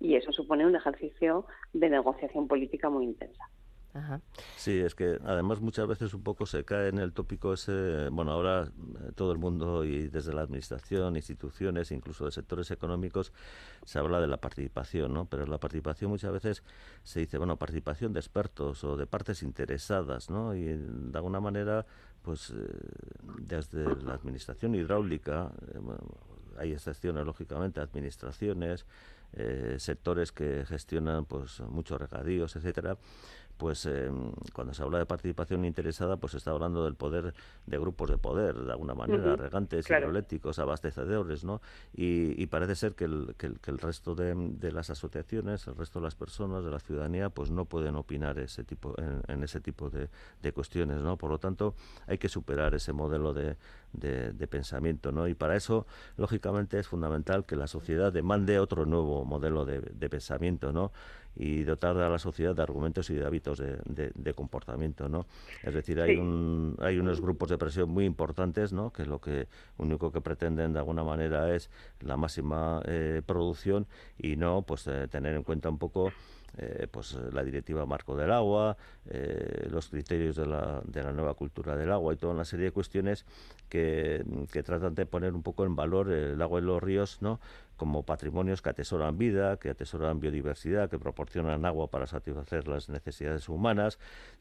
[0.00, 3.44] Y eso supone un ejercicio de negociación política muy intensa.
[4.56, 8.32] Sí, es que además muchas veces un poco se cae en el tópico ese, bueno,
[8.32, 13.32] ahora eh, todo el mundo y desde la administración, instituciones, incluso de sectores económicos,
[13.84, 15.26] se habla de la participación, ¿no?
[15.26, 16.62] Pero la participación muchas veces
[17.02, 20.54] se dice, bueno, participación de expertos o de partes interesadas, ¿no?
[20.54, 21.86] Y de alguna manera,
[22.22, 22.54] pues eh,
[23.40, 25.80] desde la administración hidráulica, eh,
[26.58, 28.84] hay excepciones, lógicamente, administraciones,
[29.76, 32.96] sectores que gestionan pues muchos regadíos, etcétera,
[33.58, 37.34] pues em, cuando se habla de participación interesada, pues se está hablando del poder
[37.66, 41.60] de grupos de poder, de alguna manera, regantes, hidroeléctricos, abastecedores, ¿no?
[41.92, 46.14] Y, parece ser que el, que el, resto de, las asociaciones, el resto de las
[46.14, 48.94] personas, de la ciudadanía, pues no pueden opinar ese tipo,
[49.26, 50.08] en, ese tipo de,
[50.40, 51.16] de, cuestiones, ¿no?
[51.18, 51.74] Por lo tanto,
[52.06, 53.56] hay que superar ese modelo de,
[53.92, 55.28] de, pensamiento, ¿no?
[55.28, 60.72] Y para eso, lógicamente, es fundamental que la sociedad demande otro nuevo modelo de, pensamiento,
[60.72, 60.92] ¿no?
[61.40, 65.26] y dotar a la sociedad de argumentos y de hábitos de, comportamiento, ¿no?
[65.62, 68.92] Es decir, hay un, hay unos grupos de presión muy importantes, ¿no?
[68.92, 69.46] Que lo que
[69.76, 71.70] único que pretenden de alguna manera es
[72.00, 73.86] la máxima eh, producción
[74.18, 76.10] y no, pues eh, tener en cuenta un poco
[76.56, 81.34] eh, pues la directiva marco del agua, eh, los criterios de la, de la nueva
[81.34, 83.26] cultura del agua y toda una serie de cuestiones
[83.68, 87.40] que, que tratan de poner un poco en valor el agua y los ríos, ¿no?
[87.78, 93.48] Como patrimonios que atesoran vida, que atesoran biodiversidad, que proporcionan agua para satisfacer las necesidades
[93.48, 93.98] humanas,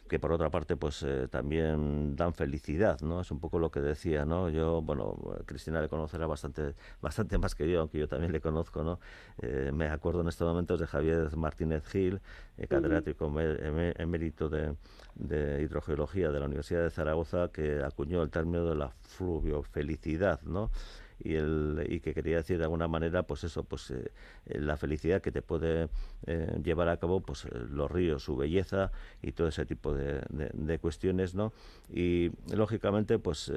[0.10, 3.21] que por otra parte pues eh, también dan felicidad, ¿no?
[3.21, 4.50] Es un poco lo que decía, ¿no?
[4.50, 8.84] Yo, bueno, Cristina le conocerá bastante bastante más que yo, aunque yo también le conozco,
[8.84, 9.00] ¿no?
[9.41, 12.19] Eh, me acuerdo en estos momentos de Javier Martínez Gil,
[12.58, 14.76] eh, catedrático emérito de,
[15.13, 20.71] de hidrogeología de la Universidad de Zaragoza, que acuñó el término de la fluviofelicidad, ¿no?
[21.19, 24.12] Y, el, y que quería decir de alguna manera pues eso pues eh,
[24.45, 25.89] eh, la felicidad que te puede
[26.25, 30.80] eh, llevar a cabo pues los ríos su belleza y todo ese tipo de, de,
[30.80, 31.53] cuestiones no
[31.89, 33.51] y lógicamente pues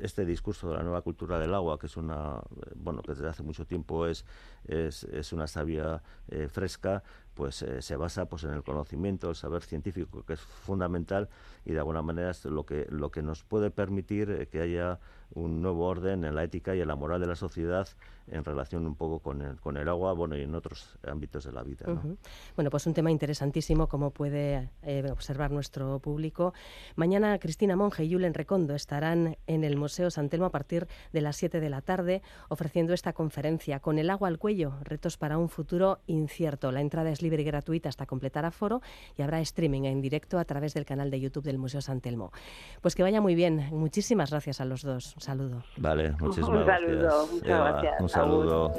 [0.00, 2.40] este discurso de la nueva cultura del agua que es una
[2.74, 4.24] bueno que desde hace mucho tiempo es
[4.66, 6.02] es, es una savia
[6.48, 7.02] fresca
[7.38, 11.28] pues se basa pues en el conocimiento, el saber científico que es fundamental
[11.64, 14.98] y de alguna manera es lo que lo que nos puede permitir que haya
[15.34, 17.86] un nuevo orden en la ética y en la moral de la sociedad
[18.30, 21.52] en relación un poco con el, con el agua bueno, y en otros ámbitos de
[21.52, 21.86] la vida.
[22.56, 26.52] Bueno, pues un tema interesantísimo, como puede eh, observar nuestro público.
[26.96, 31.20] Mañana Cristina Monge y Julen Recondo estarán en el Museo San Telmo a partir de
[31.20, 35.38] las 7 de la tarde ofreciendo esta conferencia con el agua al cuello, retos para
[35.38, 36.72] un futuro incierto.
[36.72, 38.80] La entrada es libre y gratuita hasta completar aforo
[39.16, 42.32] y habrá streaming en directo a través del canal de YouTube del Museo San Telmo.
[42.80, 43.68] Pues que vaya muy bien.
[43.72, 45.14] Muchísimas gracias a los dos.
[45.14, 45.62] Un saludo.
[45.76, 46.90] Vale, muchísimas gracias.
[46.90, 48.17] Un saludo, muchas gracias.
[48.18, 48.72] Saludo.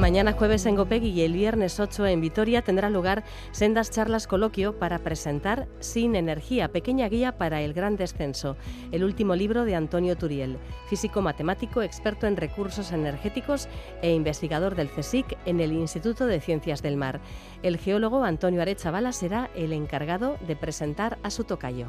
[0.00, 4.78] Mañana jueves en Gopegui y el viernes 8 en Vitoria tendrá lugar Sendas Charlas Coloquio
[4.78, 8.56] para presentar Sin Energía, pequeña guía para el gran descenso,
[8.92, 10.56] el último libro de Antonio Turiel,
[10.88, 13.68] físico matemático, experto en recursos energéticos
[14.00, 17.20] e investigador del CSIC en el Instituto de Ciencias del Mar.
[17.62, 21.88] El geólogo Antonio Arechavala será el encargado de presentar a su tocayo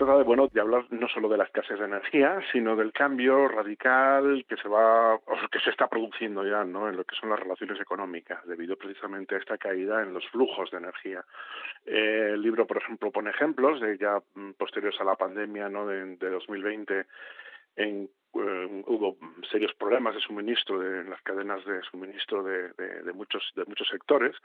[0.00, 3.48] trata de, bueno, de hablar no solo de la escasez de energía, sino del cambio
[3.48, 6.88] radical que se va, o que se está produciendo ya, ¿no?
[6.88, 10.70] En lo que son las relaciones económicas, debido precisamente a esta caída en los flujos
[10.70, 11.22] de energía.
[11.84, 15.86] Eh, el libro, por ejemplo, pone ejemplos de ya mm, posteriores a la pandemia, ¿no?
[15.86, 17.06] De, de 2020,
[17.76, 19.16] en eh, hubo
[19.50, 24.36] serios problemas de suministro de las cadenas de suministro de, de, muchos de muchos sectores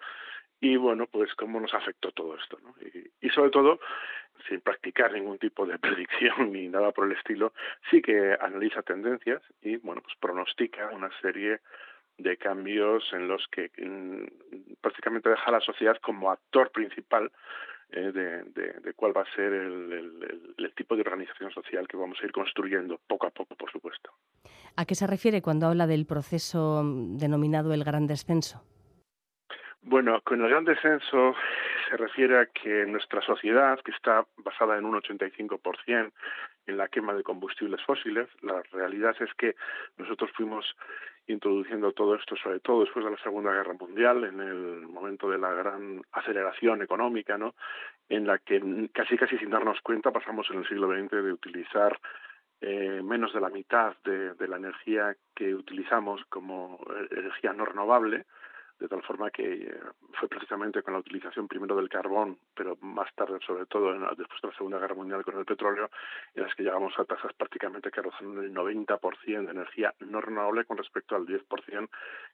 [0.60, 2.74] y bueno pues cómo nos afectó todo esto ¿no?
[2.82, 3.80] y, y, sobre todo
[4.48, 7.54] sin practicar ningún tipo de predicción ni nada por el estilo
[7.90, 11.60] sí que analiza tendencias y bueno pues pronostica una serie
[12.18, 17.32] de cambios en los que mm, prácticamente deja a la sociedad como actor principal
[17.92, 22.32] eh, de, cuál va a ser el, tipo de organización social que vamos a ir
[22.34, 24.12] construyendo poco a poco, por supuesto.
[24.76, 28.62] ¿A qué se refiere cuando habla del proceso denominado el gran descenso?
[29.88, 31.36] Bueno, con el gran descenso
[31.88, 36.12] se refiere a que nuestra sociedad, que está basada en un 85%
[36.66, 39.56] en la quema de combustibles fósiles, la realidad es que
[39.98, 40.66] nosotros fuimos
[41.28, 45.38] introduciendo todo esto, sobre todo después de la Segunda Guerra Mundial, en el momento de
[45.38, 47.54] la gran aceleración económica, ¿no?
[48.10, 52.00] En la que casi casi sin darnos cuenta pasamos en el siglo XX de utilizar
[52.60, 58.26] eh, menos de la mitad de, la energía que utilizamos como eh, energía no renovable
[58.80, 59.80] de tal forma que eh,
[60.20, 64.48] fue precisamente con la utilización primero del carbón, pero más tarde, sobre todo después de
[64.50, 65.90] la Segunda Guerra Mundial con el petróleo,
[66.34, 70.66] en las que llegamos a tasas prácticamente que rozan el 90% de energía no renovable
[70.66, 71.90] con respecto al 10%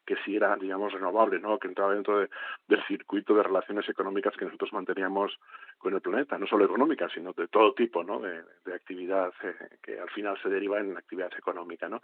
[0.05, 1.59] que sí era, digamos, renovable, ¿no?
[1.59, 5.37] que entraba dentro del circuito de relaciones económicas que nosotros manteníamos
[5.81, 8.19] con el planeta, no solo económicas, sino de todo tipo ¿no?
[8.19, 11.89] de, actividad eh, que al final se deriva en actividad económica.
[11.89, 12.01] ¿no?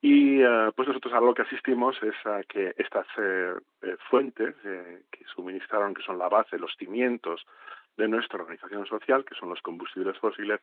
[0.00, 3.54] Y eh, pues nosotros a lo que asistimos es a que estas eh,
[4.08, 4.54] fuentes
[5.10, 7.44] que suministraron, que son la base, los cimientos
[7.96, 10.60] de nuestra organización social, que son los combustibles fósiles,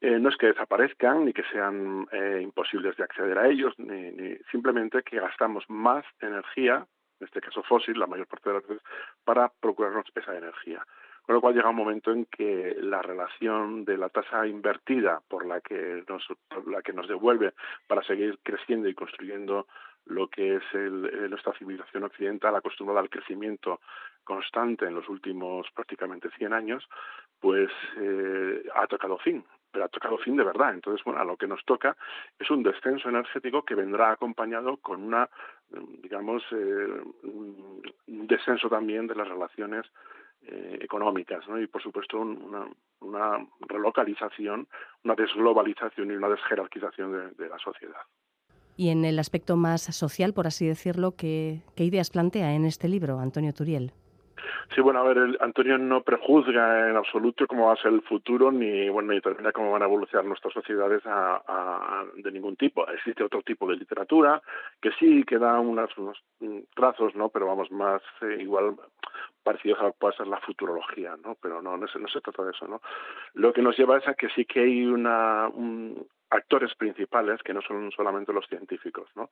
[0.00, 2.08] no es que desaparezcan ni que sean
[2.40, 6.84] imposibles de acceder a ellos, ni, simplemente que gastamos más energía,
[7.20, 8.82] en este caso fósil, la mayor parte de las veces,
[9.22, 10.84] para procurarnos esa energía.
[11.24, 15.46] Con lo cual llega un momento en que la relación de la tasa invertida por
[15.46, 16.26] la que nos,
[16.66, 17.54] la que nos devuelve
[17.86, 19.66] para seguir creciendo y construyendo
[20.06, 23.80] lo que es el, nuestra civilización occidental acostumbrada al crecimiento
[24.24, 26.88] constante en los últimos prácticamente 100 años,
[27.40, 30.74] pues eh, ha tocado fin, pero ha tocado fin de verdad.
[30.74, 31.96] Entonces, bueno, a lo que nos toca
[32.38, 35.28] es un descenso energético que vendrá acompañado con una,
[36.02, 37.82] digamos, eh, un
[38.26, 39.86] descenso también de las relaciones
[40.46, 41.60] eh, económicas ¿no?
[41.60, 42.66] y por supuesto una,
[43.00, 44.66] una, relocalización,
[45.04, 48.00] una desglobalización y una desjerarquización de, de, la sociedad.
[48.76, 52.88] Y en el aspecto más social, por así decirlo, ¿qué, qué ideas plantea en este
[52.88, 53.92] libro Antonio Turiel?
[54.74, 58.02] Sí, bueno, a ver, el, Antonio no prejuzga en absoluto cómo va a ser el
[58.02, 62.88] futuro ni bueno ni determina cómo van a evolucionar nuestras sociedades a, de ningún tipo.
[62.88, 64.40] Existe otro tipo de literatura
[64.80, 66.22] que sí que da unos, unos
[66.74, 67.28] trazos, ¿no?
[67.28, 68.76] Pero vamos más eh, igual
[69.42, 71.36] parecidos a puede ser la futurología, ¿no?
[71.40, 72.80] Pero no, no se, no se trata de eso, ¿no?
[73.34, 77.52] Lo que nos lleva es a que sí que hay una un, actores principales que
[77.52, 79.30] no son solamente los científicos, ¿no?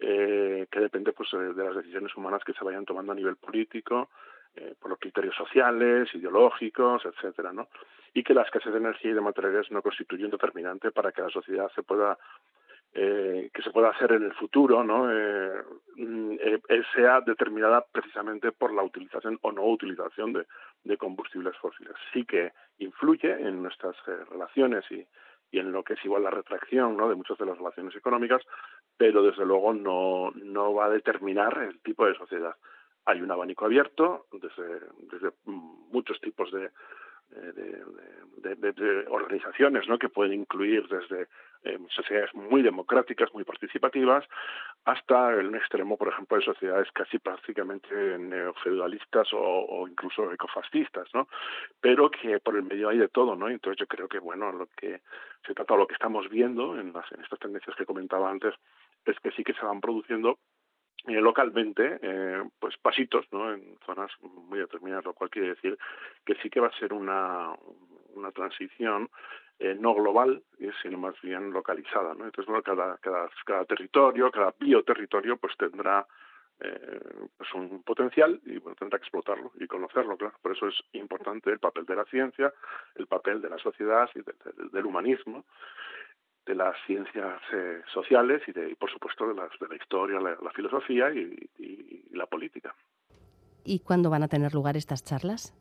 [0.00, 4.08] Eh, que depende pues de las decisiones humanas que se vayan tomando a nivel político,
[4.56, 7.68] eh, por los criterios sociales, ideológicos, etcétera, ¿no?
[8.12, 11.22] Y que la escasez de energía y de materiales no constituye un determinante para que
[11.22, 12.18] la sociedad se pueda
[12.92, 15.08] eh, que se pueda hacer en el futuro, ¿no?
[15.12, 15.62] Eh,
[15.94, 21.94] mm, eh, sea determinada precisamente por la utilización o no utilización de, combustibles fósiles.
[22.12, 23.94] Sí que influye en nuestras
[24.28, 25.06] relaciones y,
[25.52, 28.42] y en lo que es igual la retracción de muchas de las relaciones económicas,
[28.96, 32.56] pero desde luego no, no va a determinar el tipo de sociedad
[33.10, 34.80] hay un abanico abierto desde,
[35.10, 36.70] desde muchos tipos de,
[37.30, 41.28] de, organizaciones que pueden incluir desde
[41.62, 44.24] eh, sociedades muy democráticas, muy participativas,
[44.84, 51.28] hasta el extremo, por ejemplo, de sociedades casi prácticamente neofeudalistas o, incluso ecofascistas, ¿no?
[51.80, 53.48] Pero que por el medio hay de todo, ¿no?
[53.48, 55.02] Entonces yo creo que, bueno, lo que
[55.46, 58.54] se trata, lo que estamos viendo en, las, en estas tendencias que comentaba antes,
[59.04, 60.49] es que sí que se van produciendo eh,
[61.06, 63.52] localmente, eh, pues pasitos, ¿no?
[63.52, 65.78] En zonas muy determinadas, lo cual quiere decir
[66.24, 67.52] que sí que va a ser una,
[68.14, 69.08] una transición
[69.58, 70.42] eh, no global,
[70.82, 72.24] sino más bien localizada, ¿no?
[72.24, 76.06] Entonces, bueno, cada, cada, cada territorio, cada bioterritorio, pues tendrá
[76.60, 77.00] eh,
[77.36, 80.34] pues un potencial y bueno, tendrá que explotarlo y conocerlo, claro.
[80.42, 82.52] Por eso es importante el papel de la ciencia,
[82.96, 84.20] el papel de la sociedad y
[84.70, 85.44] del humanismo
[86.46, 90.36] de las ciencias eh, sociales y, de, por supuesto, de, las, de la historia, la,
[90.42, 92.74] la filosofía y, y, la política.
[93.64, 95.54] ¿Y cuándo van a tener lugar estas charlas?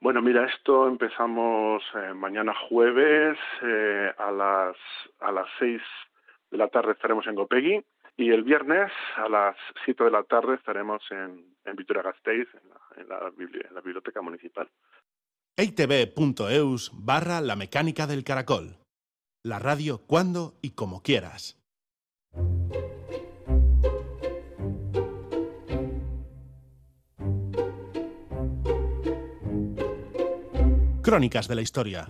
[0.00, 4.76] Bueno, mira, esto empezamos eh, mañana jueves eh, a las
[5.20, 5.82] a las seis
[6.50, 7.84] de la tarde estaremos en Gopegui
[8.16, 13.02] y el viernes a las siete de la tarde estaremos en, en Vitoria-Gasteiz, en la,
[13.02, 13.32] en, la,
[13.68, 14.68] en la biblioteca municipal.
[16.92, 18.76] barra la mecánica del caracol.
[19.42, 21.56] La radio cuando y como quieras.
[31.00, 32.06] Crónicas de la Historia.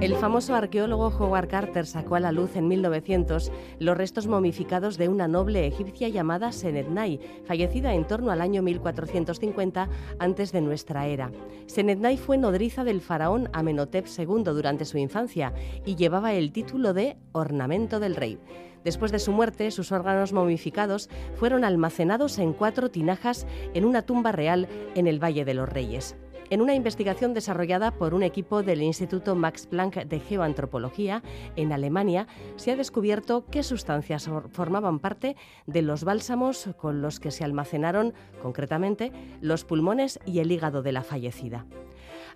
[0.00, 5.08] El famoso arqueólogo Howard Carter sacó a la luz en 1900 los restos momificados de
[5.08, 9.88] una noble egipcia llamada Senetnai, fallecida en torno al año 1450
[10.20, 11.32] antes de nuestra era.
[11.66, 15.52] Senetnai fue nodriza del faraón Amenhotep II durante su infancia
[15.84, 18.38] y llevaba el título de ornamento del rey.
[18.84, 24.30] Después de su muerte, sus órganos momificados fueron almacenados en cuatro tinajas en una tumba
[24.30, 26.16] real en el Valle de los Reyes.
[26.50, 31.22] En una investigación desarrollada por un equipo del Instituto Max Planck de Geoantropología
[31.56, 32.26] en Alemania,
[32.56, 35.36] se ha descubierto qué sustancias formaban parte
[35.66, 40.92] de los bálsamos con los que se almacenaron, concretamente, los pulmones y el hígado de
[40.92, 41.66] la fallecida.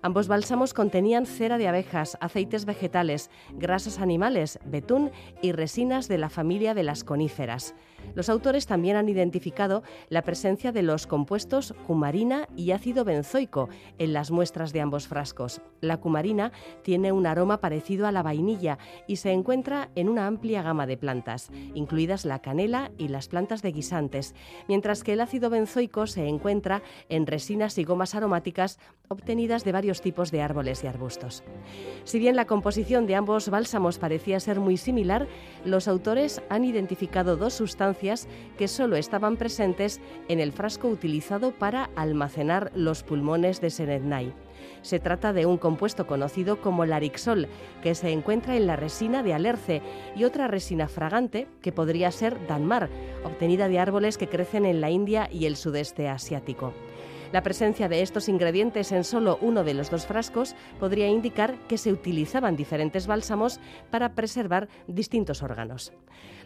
[0.03, 5.11] Ambos bálsamos contenían cera de abejas, aceites vegetales, grasas animales, betún
[5.41, 7.73] y resinas de la familia de las coníferas.
[8.15, 14.13] Los autores también han identificado la presencia de los compuestos cumarina y ácido benzoico en
[14.13, 15.61] las muestras de ambos frascos.
[15.81, 16.51] La cumarina
[16.81, 18.77] tiene un aroma parecido a la vainilla
[19.07, 23.61] y se encuentra en una amplia gama de plantas, incluidas la canela y las plantas
[23.61, 24.35] de guisantes,
[24.67, 30.01] mientras que el ácido benzoico se encuentra en resinas y gomas aromáticas obtenidas de varios
[30.01, 31.43] tipos de árboles y arbustos.
[32.03, 35.27] Si bien la composición de ambos bálsamos parecía ser muy similar,
[35.65, 37.92] los autores han identificado dos sustancias
[38.57, 44.33] que solo estaban presentes en el frasco utilizado para almacenar los pulmones de Senetnay.
[44.81, 47.47] Se trata de un compuesto conocido como larixol,
[47.81, 49.81] que se encuentra en la resina de alerce,
[50.15, 52.89] y otra resina fragante, que podría ser danmar,
[53.23, 56.73] obtenida de árboles que crecen en la India y el sudeste asiático.
[57.33, 61.79] La presencia de estos ingredientes en solo uno de los dos frascos podría indicar que
[61.79, 65.93] se utilizaban diferentes bálsamos para preservar distintos órganos.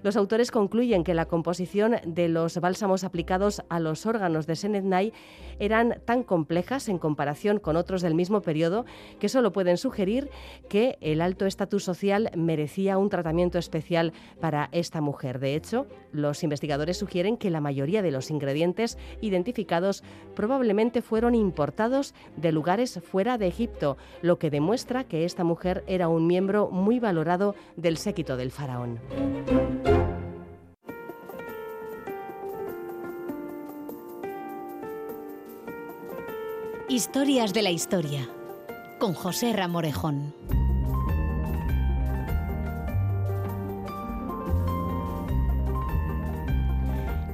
[0.04, 5.14] Los autores concluyen que la composición de los bálsamos aplicados a los órganos de Senetnay
[5.60, 8.86] eran tan complejas en comparación con otros del mismo periodo
[9.20, 10.30] que solo pueden sugerir
[10.70, 15.40] que el alto estatus social merecía un tratamiento especial para esta mujer.
[15.40, 20.04] De hecho, los investigadores sugieren que la mayoría de los ingredientes identificados
[20.36, 26.10] probablemente fueron importados de lugares fuera de Egipto, lo que demuestra que esta mujer era
[26.10, 29.00] un miembro muy valorado del séquito del faraón.
[36.90, 38.28] Historias de la historia
[39.00, 40.34] con José Ramorejón.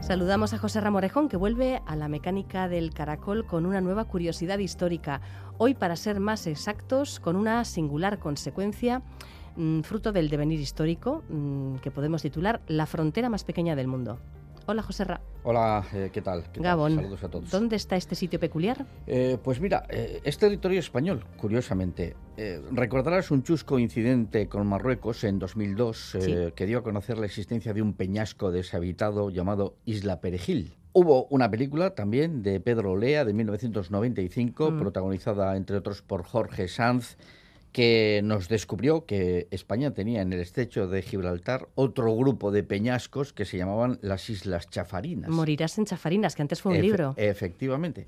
[0.02, 4.60] Saludamos a José Ramorejón que vuelve a la mecánica del caracol con una nueva curiosidad
[4.60, 5.22] histórica.
[5.58, 9.02] Hoy, para ser más exactos, con una singular consecuencia
[9.84, 14.20] fruto del devenir histórico mm, que podemos titular La frontera más pequeña del mundo.
[14.66, 15.20] Hola, José Ra.
[15.44, 16.46] Hola, eh, ¿qué tal?
[16.56, 16.96] Gabón.
[16.96, 17.52] Saludos a todos.
[17.52, 18.86] ¿Dónde está este sitio peculiar?
[19.08, 22.16] Eh, pues mira, eh, es territorio español, curiosamente.
[22.72, 26.18] recordarás un chusco incidente con Marruecos en 2002
[26.56, 30.78] que dio a conocer la existencia de un peñasco deshabitado llamado Isla Perejil.
[30.94, 34.80] Hubo una película también de Pedro Olea de 1995, mm.
[34.80, 37.18] protagonizada entre otros por Jorge Sanz
[37.74, 43.34] que nos descubrió que España tenía en el estrecho de Gibraltar otro grupo de peñascos
[43.34, 45.30] que se llamaban las Islas Chafarinas.
[45.30, 47.16] Morirás en Chafarinas, que antes fue un libro.
[47.18, 48.08] Efectivamente.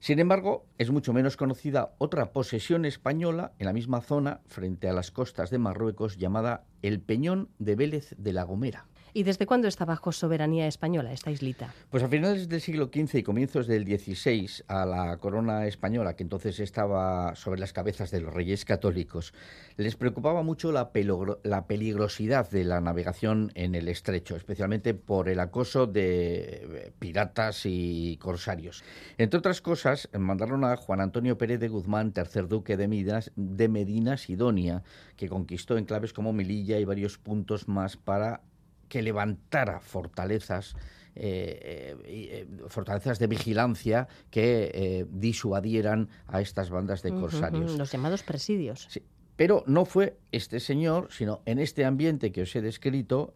[0.00, 4.92] Sin embargo, es mucho menos conocida otra posesión española en la misma zona, frente a
[4.92, 8.86] las costas de Marruecos, llamada el Peñón de Vélez de la Gomera.
[9.16, 11.72] ¿Y desde cuándo está bajo soberanía española esta islita?
[11.88, 16.24] Pues a finales del siglo XV y comienzos del XVI, a la corona española, que
[16.24, 19.32] entonces estaba sobre las cabezas de los reyes católicos,
[19.76, 25.86] les preocupaba mucho la, peligrosidad de la navegación en el estrecho, especialmente por el acoso
[25.86, 28.82] de eh, piratas y corsarios.
[29.16, 33.68] Entre otras cosas, mandaron a Juan Antonio Pérez de Guzmán, tercer duque de, Medinas, de
[33.68, 34.82] Medina Sidonia,
[35.16, 38.42] que conquistó enclaves como Melilla y varios puntos más para
[38.88, 40.76] que levantara fortalezas
[41.16, 47.78] eh, eh, eh, fortalezas de vigilancia que disuadieran a estas bandas de corsarios.
[47.78, 48.88] los llamados presidios.
[49.36, 53.34] Pero no fue este señor, sino en este ambiente que os he descrito,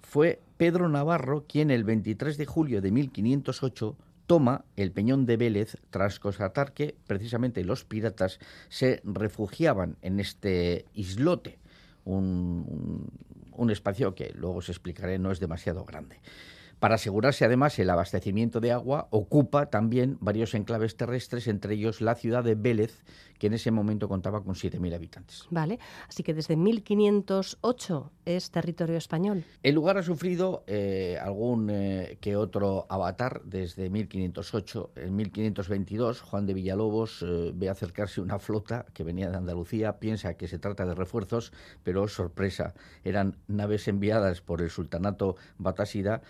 [0.00, 5.76] fue Pedro Navarro quien el 23 de julio de 1508 toma el Peñón de Vélez
[5.90, 11.58] tras constatar que precisamente los piratas se refugiaban en este islote,
[12.04, 13.08] un,
[13.52, 16.20] un espacio que luego os explicaré no es demasiado grande.
[16.78, 22.14] Para asegurarse además el abastecimiento de agua, ocupa también varios enclaves terrestres, entre ellos la
[22.14, 23.02] ciudad de Vélez,
[23.38, 25.46] que en ese momento contaba con 7.000 habitantes.
[25.50, 29.44] Vale, así que desde 1508 es territorio español.
[29.62, 34.92] El lugar ha sufrido eh, algún eh, que otro avatar desde 1508.
[34.96, 40.34] En 1522, Juan de Villalobos eh, ve acercarse una flota que venía de Andalucía, piensa
[40.34, 41.52] que se trata de refuerzos,
[41.82, 46.22] pero sorpresa, eran naves enviadas por el sultanato Batasida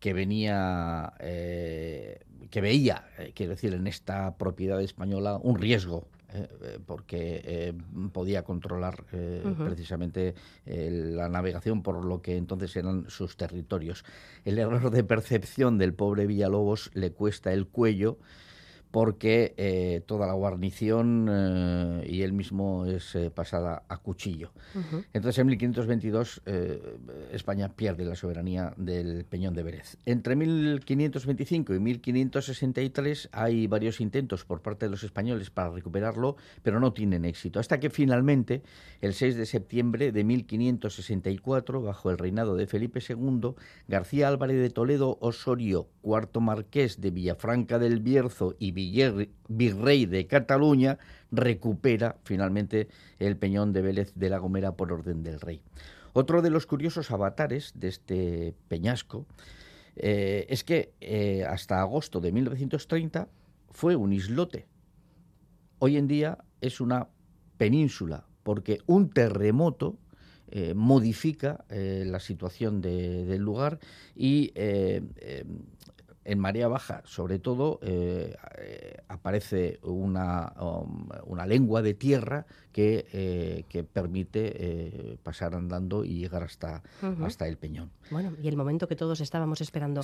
[0.00, 2.20] que venía, eh,
[2.50, 7.74] que veía, eh, quiero decir, en esta propiedad española un riesgo eh, porque
[8.12, 10.34] podía controlar precisamente
[10.66, 14.04] la navegación por lo que entonces eran sus territorios.
[14.44, 18.18] El error de percepción del pobre Villalobos le cuesta el cuello
[18.90, 24.52] porque eh, toda la guarnición eh, y él mismo es eh, pasada a cuchillo.
[25.12, 26.42] Entonces, en 1522
[27.32, 29.96] España pierde la soberanía del Peñón de Vélez.
[30.06, 36.80] Entre 1525 y 1563 hay varios intentos por parte de los españoles para recuperarlo, pero
[36.80, 37.60] no tienen éxito.
[37.60, 38.62] Hasta que finalmente,
[39.00, 43.54] el 6 de septiembre de 1564, bajo el reinado de Felipe II,
[43.86, 48.72] García Álvarez de Toledo Osorio, cuarto marqués de Villafranca del Bierzo y
[49.48, 50.98] virrey de Cataluña,
[51.30, 55.62] recupera finalmente el peñón de Vélez de la Gomera por orden del rey.
[56.12, 59.26] Otro de los curiosos avatares de este peñasco
[59.96, 63.28] eh, es que eh, hasta agosto de 1930
[63.70, 64.66] fue un islote.
[65.80, 67.08] Hoy en día es una
[67.56, 69.98] península, porque un terremoto
[70.50, 73.78] eh, modifica la situación del lugar
[74.16, 74.52] y
[76.28, 83.06] en marea baja, sobre todo, eh, eh, aparece una, um, una, lengua de tierra que,
[83.12, 86.82] eh, que permite pasar andando y llegar hasta,
[87.24, 87.90] hasta el peñón.
[88.10, 90.02] Bueno, y el momento que todos estábamos esperando.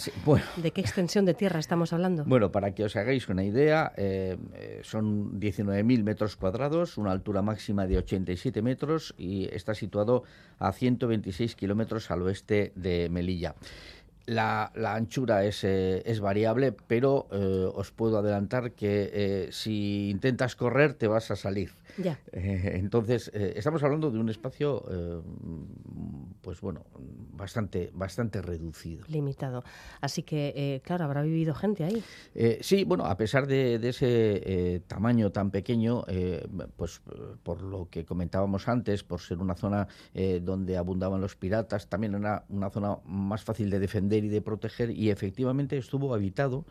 [0.57, 2.25] ¿De qué extensión de tierra estamos hablando?
[2.35, 3.93] Bueno, para que os hagáis una idea,
[4.83, 10.25] son 19.000 metros cuadrados, una altura máxima de 87 metros y está situado
[10.59, 13.55] a 126 kilómetros al oeste de Melilla.
[14.27, 20.57] La, anchura es, eh, es, variable, pero eh, os puedo adelantar que eh, si intentas
[20.57, 21.73] correr te vas a salir.
[21.99, 22.19] Ya.
[22.33, 24.85] entonces, estamos hablando de un espacio,
[26.41, 26.85] pues bueno,
[27.33, 29.05] bastante, bastante reducido.
[29.09, 29.65] Limitado.
[30.01, 32.03] Así que, claro, habrá vivido gente ahí.
[32.61, 36.05] sí, bueno, a pesar de, ese tamaño tan pequeño,
[36.77, 37.01] pues
[37.43, 39.89] por lo que comentábamos antes, por ser una zona
[40.43, 44.91] donde abundaban los piratas, también era una zona más fácil de defender y de proteger
[44.91, 46.65] y efectivamente estuvo habitado.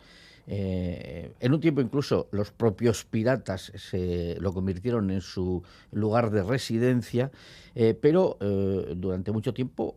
[0.46, 6.42] Eh, en un tiempo incluso los propios piratas se lo convirtieron en su lugar de
[6.42, 7.30] residencia
[7.74, 9.96] eh, pero eh, durante mucho tiempo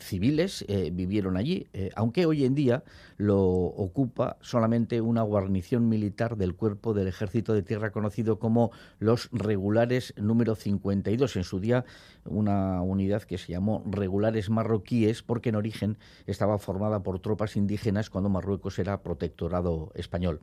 [0.00, 2.82] civiles vivieron allí, aunque hoy en día
[3.16, 9.28] lo ocupa solamente una guarnición militar del cuerpo del ejército de tierra conocido como los
[9.32, 11.36] regulares número 52.
[11.36, 11.84] En su día
[12.24, 18.10] una unidad que se llamó regulares marroquíes porque en origen estaba formada por tropas indígenas
[18.10, 19.02] cuando Marruecos era
[19.36, 20.40] protectorado español.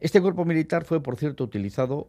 [0.00, 2.08] Este cuerpo militar fue, por cierto, utilizado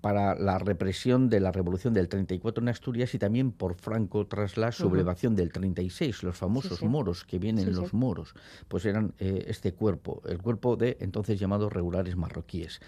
[0.00, 4.56] para la represión de la revolución del 34 en Asturias y también por Franco tras
[4.56, 8.34] la sublevación del 36, los famosos moros que vienen los moros,
[8.68, 12.80] pues eran eh, este cuerpo, el cuerpo de entonces llamados regulares marroquíes.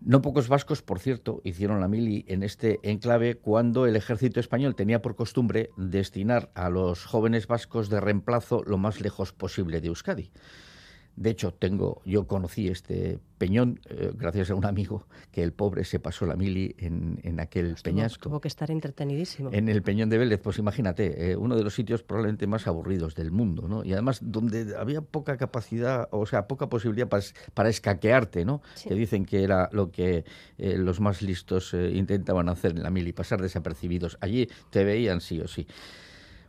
[0.00, 4.74] No pocos vascos, por cierto, hicieron la mili en este enclave cuando el ejército español
[4.74, 9.88] tenía por costumbre destinar a los jóvenes vascos de reemplazo lo más lejos posible de
[9.88, 10.30] Euskadi.
[11.16, 15.84] De hecho, tengo, yo conocí este peñón eh, gracias a un amigo que el pobre
[15.84, 18.28] se pasó la mili en, en aquel pues peñasco.
[18.28, 19.50] Tuvo que estar entretenidísimo.
[19.52, 23.14] En el peñón de Vélez, pues imagínate, eh, uno de los sitios probablemente más aburridos
[23.14, 23.84] del mundo, ¿no?
[23.84, 27.22] Y además donde había poca capacidad, o sea, poca posibilidad para,
[27.54, 28.62] para escaquearte, ¿no?
[28.82, 30.24] Que dicen que era lo que
[30.58, 34.18] eh, los más listos intentaban hacer en la mili, pasar desapercibidos.
[34.20, 35.66] Allí te veían sí o sí.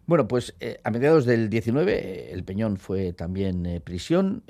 [0.07, 4.43] Bueno, pues eh, a mediados del 19 eh, el Peñón fue también eh, prisión.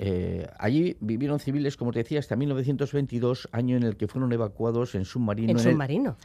[0.58, 5.04] allí vivieron civiles, como te decía, hasta 1922, año en el que fueron evacuados en
[5.04, 5.52] submarino.
[5.52, 6.16] ¿En, submarino?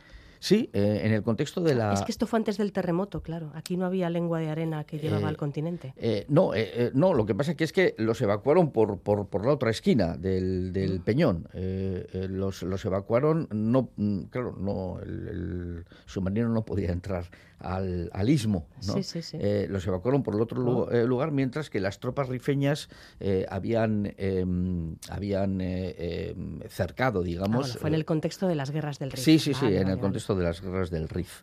[0.41, 1.93] Sí, eh, en el contexto de la...
[1.93, 3.51] Es que esto fue antes del terremoto, claro.
[3.53, 5.93] Aquí no había lengua de arena que llevaba al eh, continente.
[5.97, 6.51] Eh, no,
[6.95, 10.17] no, lo que pasa que es que los evacuaron por, por, por la otra esquina
[10.17, 11.03] del, del mm.
[11.03, 11.47] Peñón.
[12.11, 17.29] los, los evacuaron, no, mm, claro, no, el, submarino no podía entrar
[17.64, 18.93] al, al istmo, ¿no?
[18.93, 19.38] Sí, sí, sí.
[19.68, 21.05] los evacuaron por el otro oh.
[21.05, 22.89] lugar, mientras que las tropas rifeñas
[23.49, 27.76] habían, em, habían em, cercado, digamos...
[27.76, 29.24] Ah, fue en el contexto de las guerras del Rif.
[29.24, 31.41] Sí, sí, sí, en el contexto de las guerras del Rif.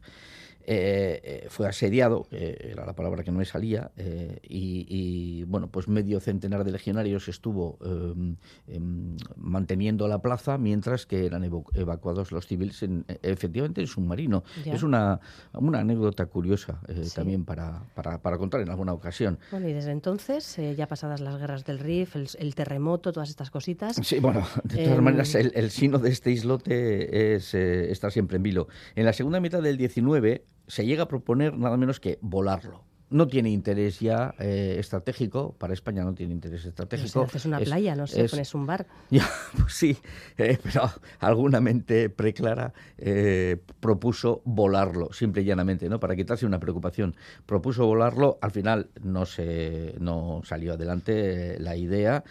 [0.71, 5.89] Eh, eh, fue asediado, era la palabra que no me salía, eh, y, bueno, pues
[5.89, 11.43] medio centenar de legionarios estuvo em, em, manteniendo la plaza mientras que eran
[11.73, 14.45] evacuados los civiles en, efectivamente en submarino.
[14.67, 15.21] Es una,
[15.55, 16.83] una anécdota curiosa
[17.15, 19.39] también para, para, para, contar en alguna ocasión.
[19.51, 23.97] Bueno, y desde entonces, ya pasadas las guerras del Rif, el, terremoto, todas estas cositas.
[24.03, 28.37] Sí, bueno, de todas em, maneras, el, el, sino de este islote es, está siempre
[28.37, 28.69] en vilo.
[28.97, 32.85] En la segunda mitad del 19 se llega a proponer nada menos que volarlo.
[33.11, 37.27] no tiene interés ya eh, estratégico, para España no tiene interés estratégico.
[37.33, 38.87] es una playa, no sé, pones un bar.
[39.11, 39.97] Ya, pues sí,
[40.37, 40.83] eh, pero
[41.21, 45.99] alguna mente preclara eh, propuso volarlo, simple y llanamente, ¿no?
[45.99, 47.17] Para quitarse una preocupación.
[47.47, 52.25] Propuso volarlo, al final no se no salió adelante la idea,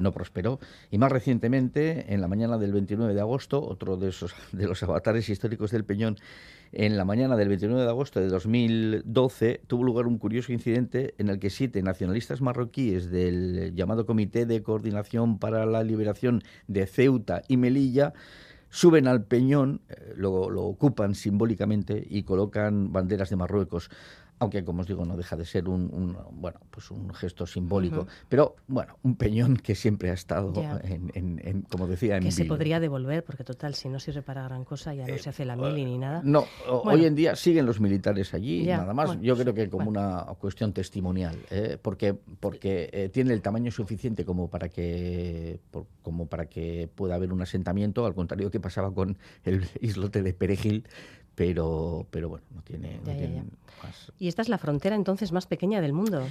[0.00, 0.60] no prosperó.
[0.90, 4.82] Y más recientemente, en la mañana del 29 de agosto, otro de esos de los
[4.82, 6.18] avatares históricos del Peñón,
[6.72, 11.28] en la mañana del 29 de agosto de 2012 tuvo lugar un curioso incidente en
[11.28, 17.42] el que siete nacionalistas marroquíes del llamado Comité de Coordinación para la Liberación de Ceuta
[17.48, 18.12] y Melilla
[18.68, 23.90] suben al peñón, eh, lo, lo ocupan simbólicamente y colocan banderas de Marruecos
[24.38, 28.56] aunque como os digo no deja de ser un, bueno pues un gesto simbólico pero
[28.66, 33.24] bueno un peñón que siempre ha estado en, como decía en que se podría devolver
[33.24, 35.84] porque total si no sirve para gran cosa ya no eh, se hace la mili
[35.84, 36.20] ni nada.
[36.24, 39.20] no hoy en día siguen los militares allí nada más.
[39.20, 41.78] yo creo que como una cuestión testimonial ¿eh?
[41.80, 45.60] porque porque eh, tiene el tamaño suficiente como para que
[46.02, 50.34] como para que pueda haber un asentamiento al contrario que pasaba con el islote de
[50.34, 50.84] Perejil
[51.36, 52.98] pero, pero bueno, no tiene,
[53.82, 54.10] más.
[54.18, 56.26] ¿Y esta es la frontera entonces más pequeña del mundo?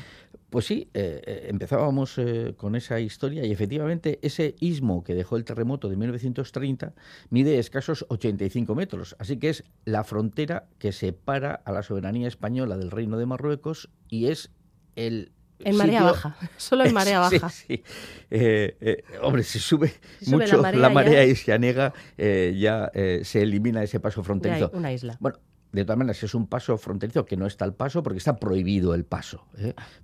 [0.49, 5.37] Pues sí, eh, eh, empezábamos eh, con esa historia y efectivamente ese istmo que dejó
[5.37, 6.93] el terremoto de 1930
[7.29, 12.75] mide escasos 85 metros, así que es la frontera que separa a la soberanía española
[12.75, 14.49] del Reino de Marruecos y es
[14.95, 17.49] el en marea baja, solo en marea baja.
[17.49, 17.83] Sí,
[18.29, 19.93] eh, eh, hombre, si sube,
[20.27, 22.91] mucho la marea, y se anega, eh, ya
[23.23, 24.71] se elimina ese paso fronterizo.
[24.73, 25.17] una isla.
[25.19, 25.37] Bueno,
[25.71, 28.93] de todas maneras, es un paso fronterizo que no está el paso porque está prohibido
[28.93, 29.45] el paso.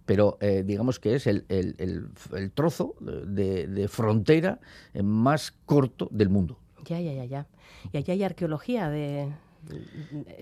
[0.06, 1.45] Pero digamos que es el,
[2.54, 4.60] trozo de, frontera
[5.02, 6.60] más corto del mundo.
[6.86, 7.47] Ya, ya, ya, ya.
[7.93, 9.32] Y allí hay arqueología de...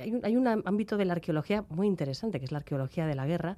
[0.01, 3.15] Hay un, hay un ámbito de la arqueología muy interesante, que es la arqueología de
[3.15, 3.57] la guerra,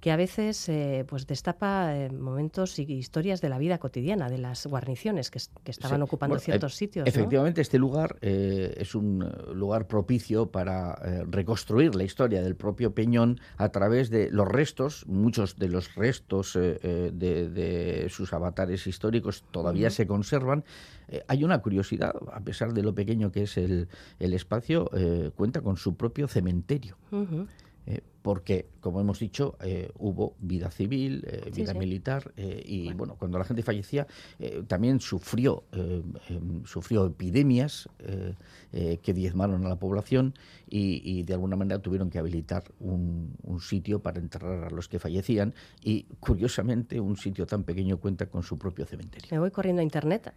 [0.00, 4.38] que a veces eh, pues destapa eh, momentos y historias de la vida cotidiana, de
[4.38, 7.06] las guarniciones que, estaban ocupando e ciertos sitios.
[7.06, 10.94] Efectivamente, este lugar eh, es un lugar propicio para
[11.26, 16.54] reconstruir la historia del propio Peñón a través de los restos, muchos de los restos
[16.54, 20.64] de, sus avatares históricos todavía se conservan.
[21.26, 23.88] hay una curiosidad, a pesar de lo pequeño que es el,
[24.18, 24.90] espacio,
[25.36, 26.96] cuenta con su propio cementerio.
[27.90, 33.16] Eh, porque, como hemos dicho, eh, hubo vida civil, eh, vida militar, y bueno.
[33.18, 34.06] cuando la gente fallecía,
[34.66, 37.88] también sufrió, em, sufrió epidemias
[38.70, 40.34] que diezmaron a la población
[40.68, 44.98] y, de alguna manera tuvieron que habilitar un, un, sitio para enterrar a los que
[44.98, 49.28] fallecían, y curiosamente, un sitio tan pequeño cuenta con su propio cementerio.
[49.30, 50.34] Me voy corriendo a internet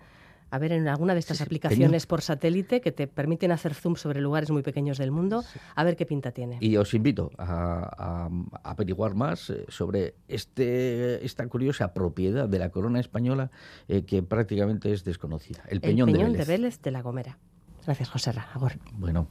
[0.51, 4.21] a ver en alguna de estas aplicaciones por satélite que te permiten hacer zoom sobre
[4.21, 5.43] lugares muy pequeños del mundo,
[5.75, 6.57] a ver qué pinta tiene.
[6.59, 8.29] Y os invito a,
[8.63, 13.49] averiguar más eh, sobre este, esta curiosa propiedad de la corona española
[13.87, 15.63] eh, que prácticamente es desconocida.
[15.69, 16.81] El Peñón, de, Vélez.
[16.81, 17.37] de La Gomera.
[17.85, 18.47] Gracias, José Ra.
[18.93, 19.27] Bueno.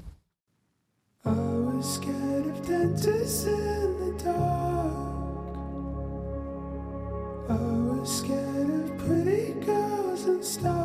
[10.63, 10.80] and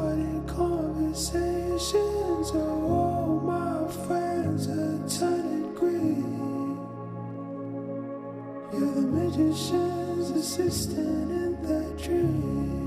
[1.16, 2.50] conversations.
[2.50, 6.78] of all my friends are turning green.
[8.74, 12.85] You're the magician's assistant in that dream.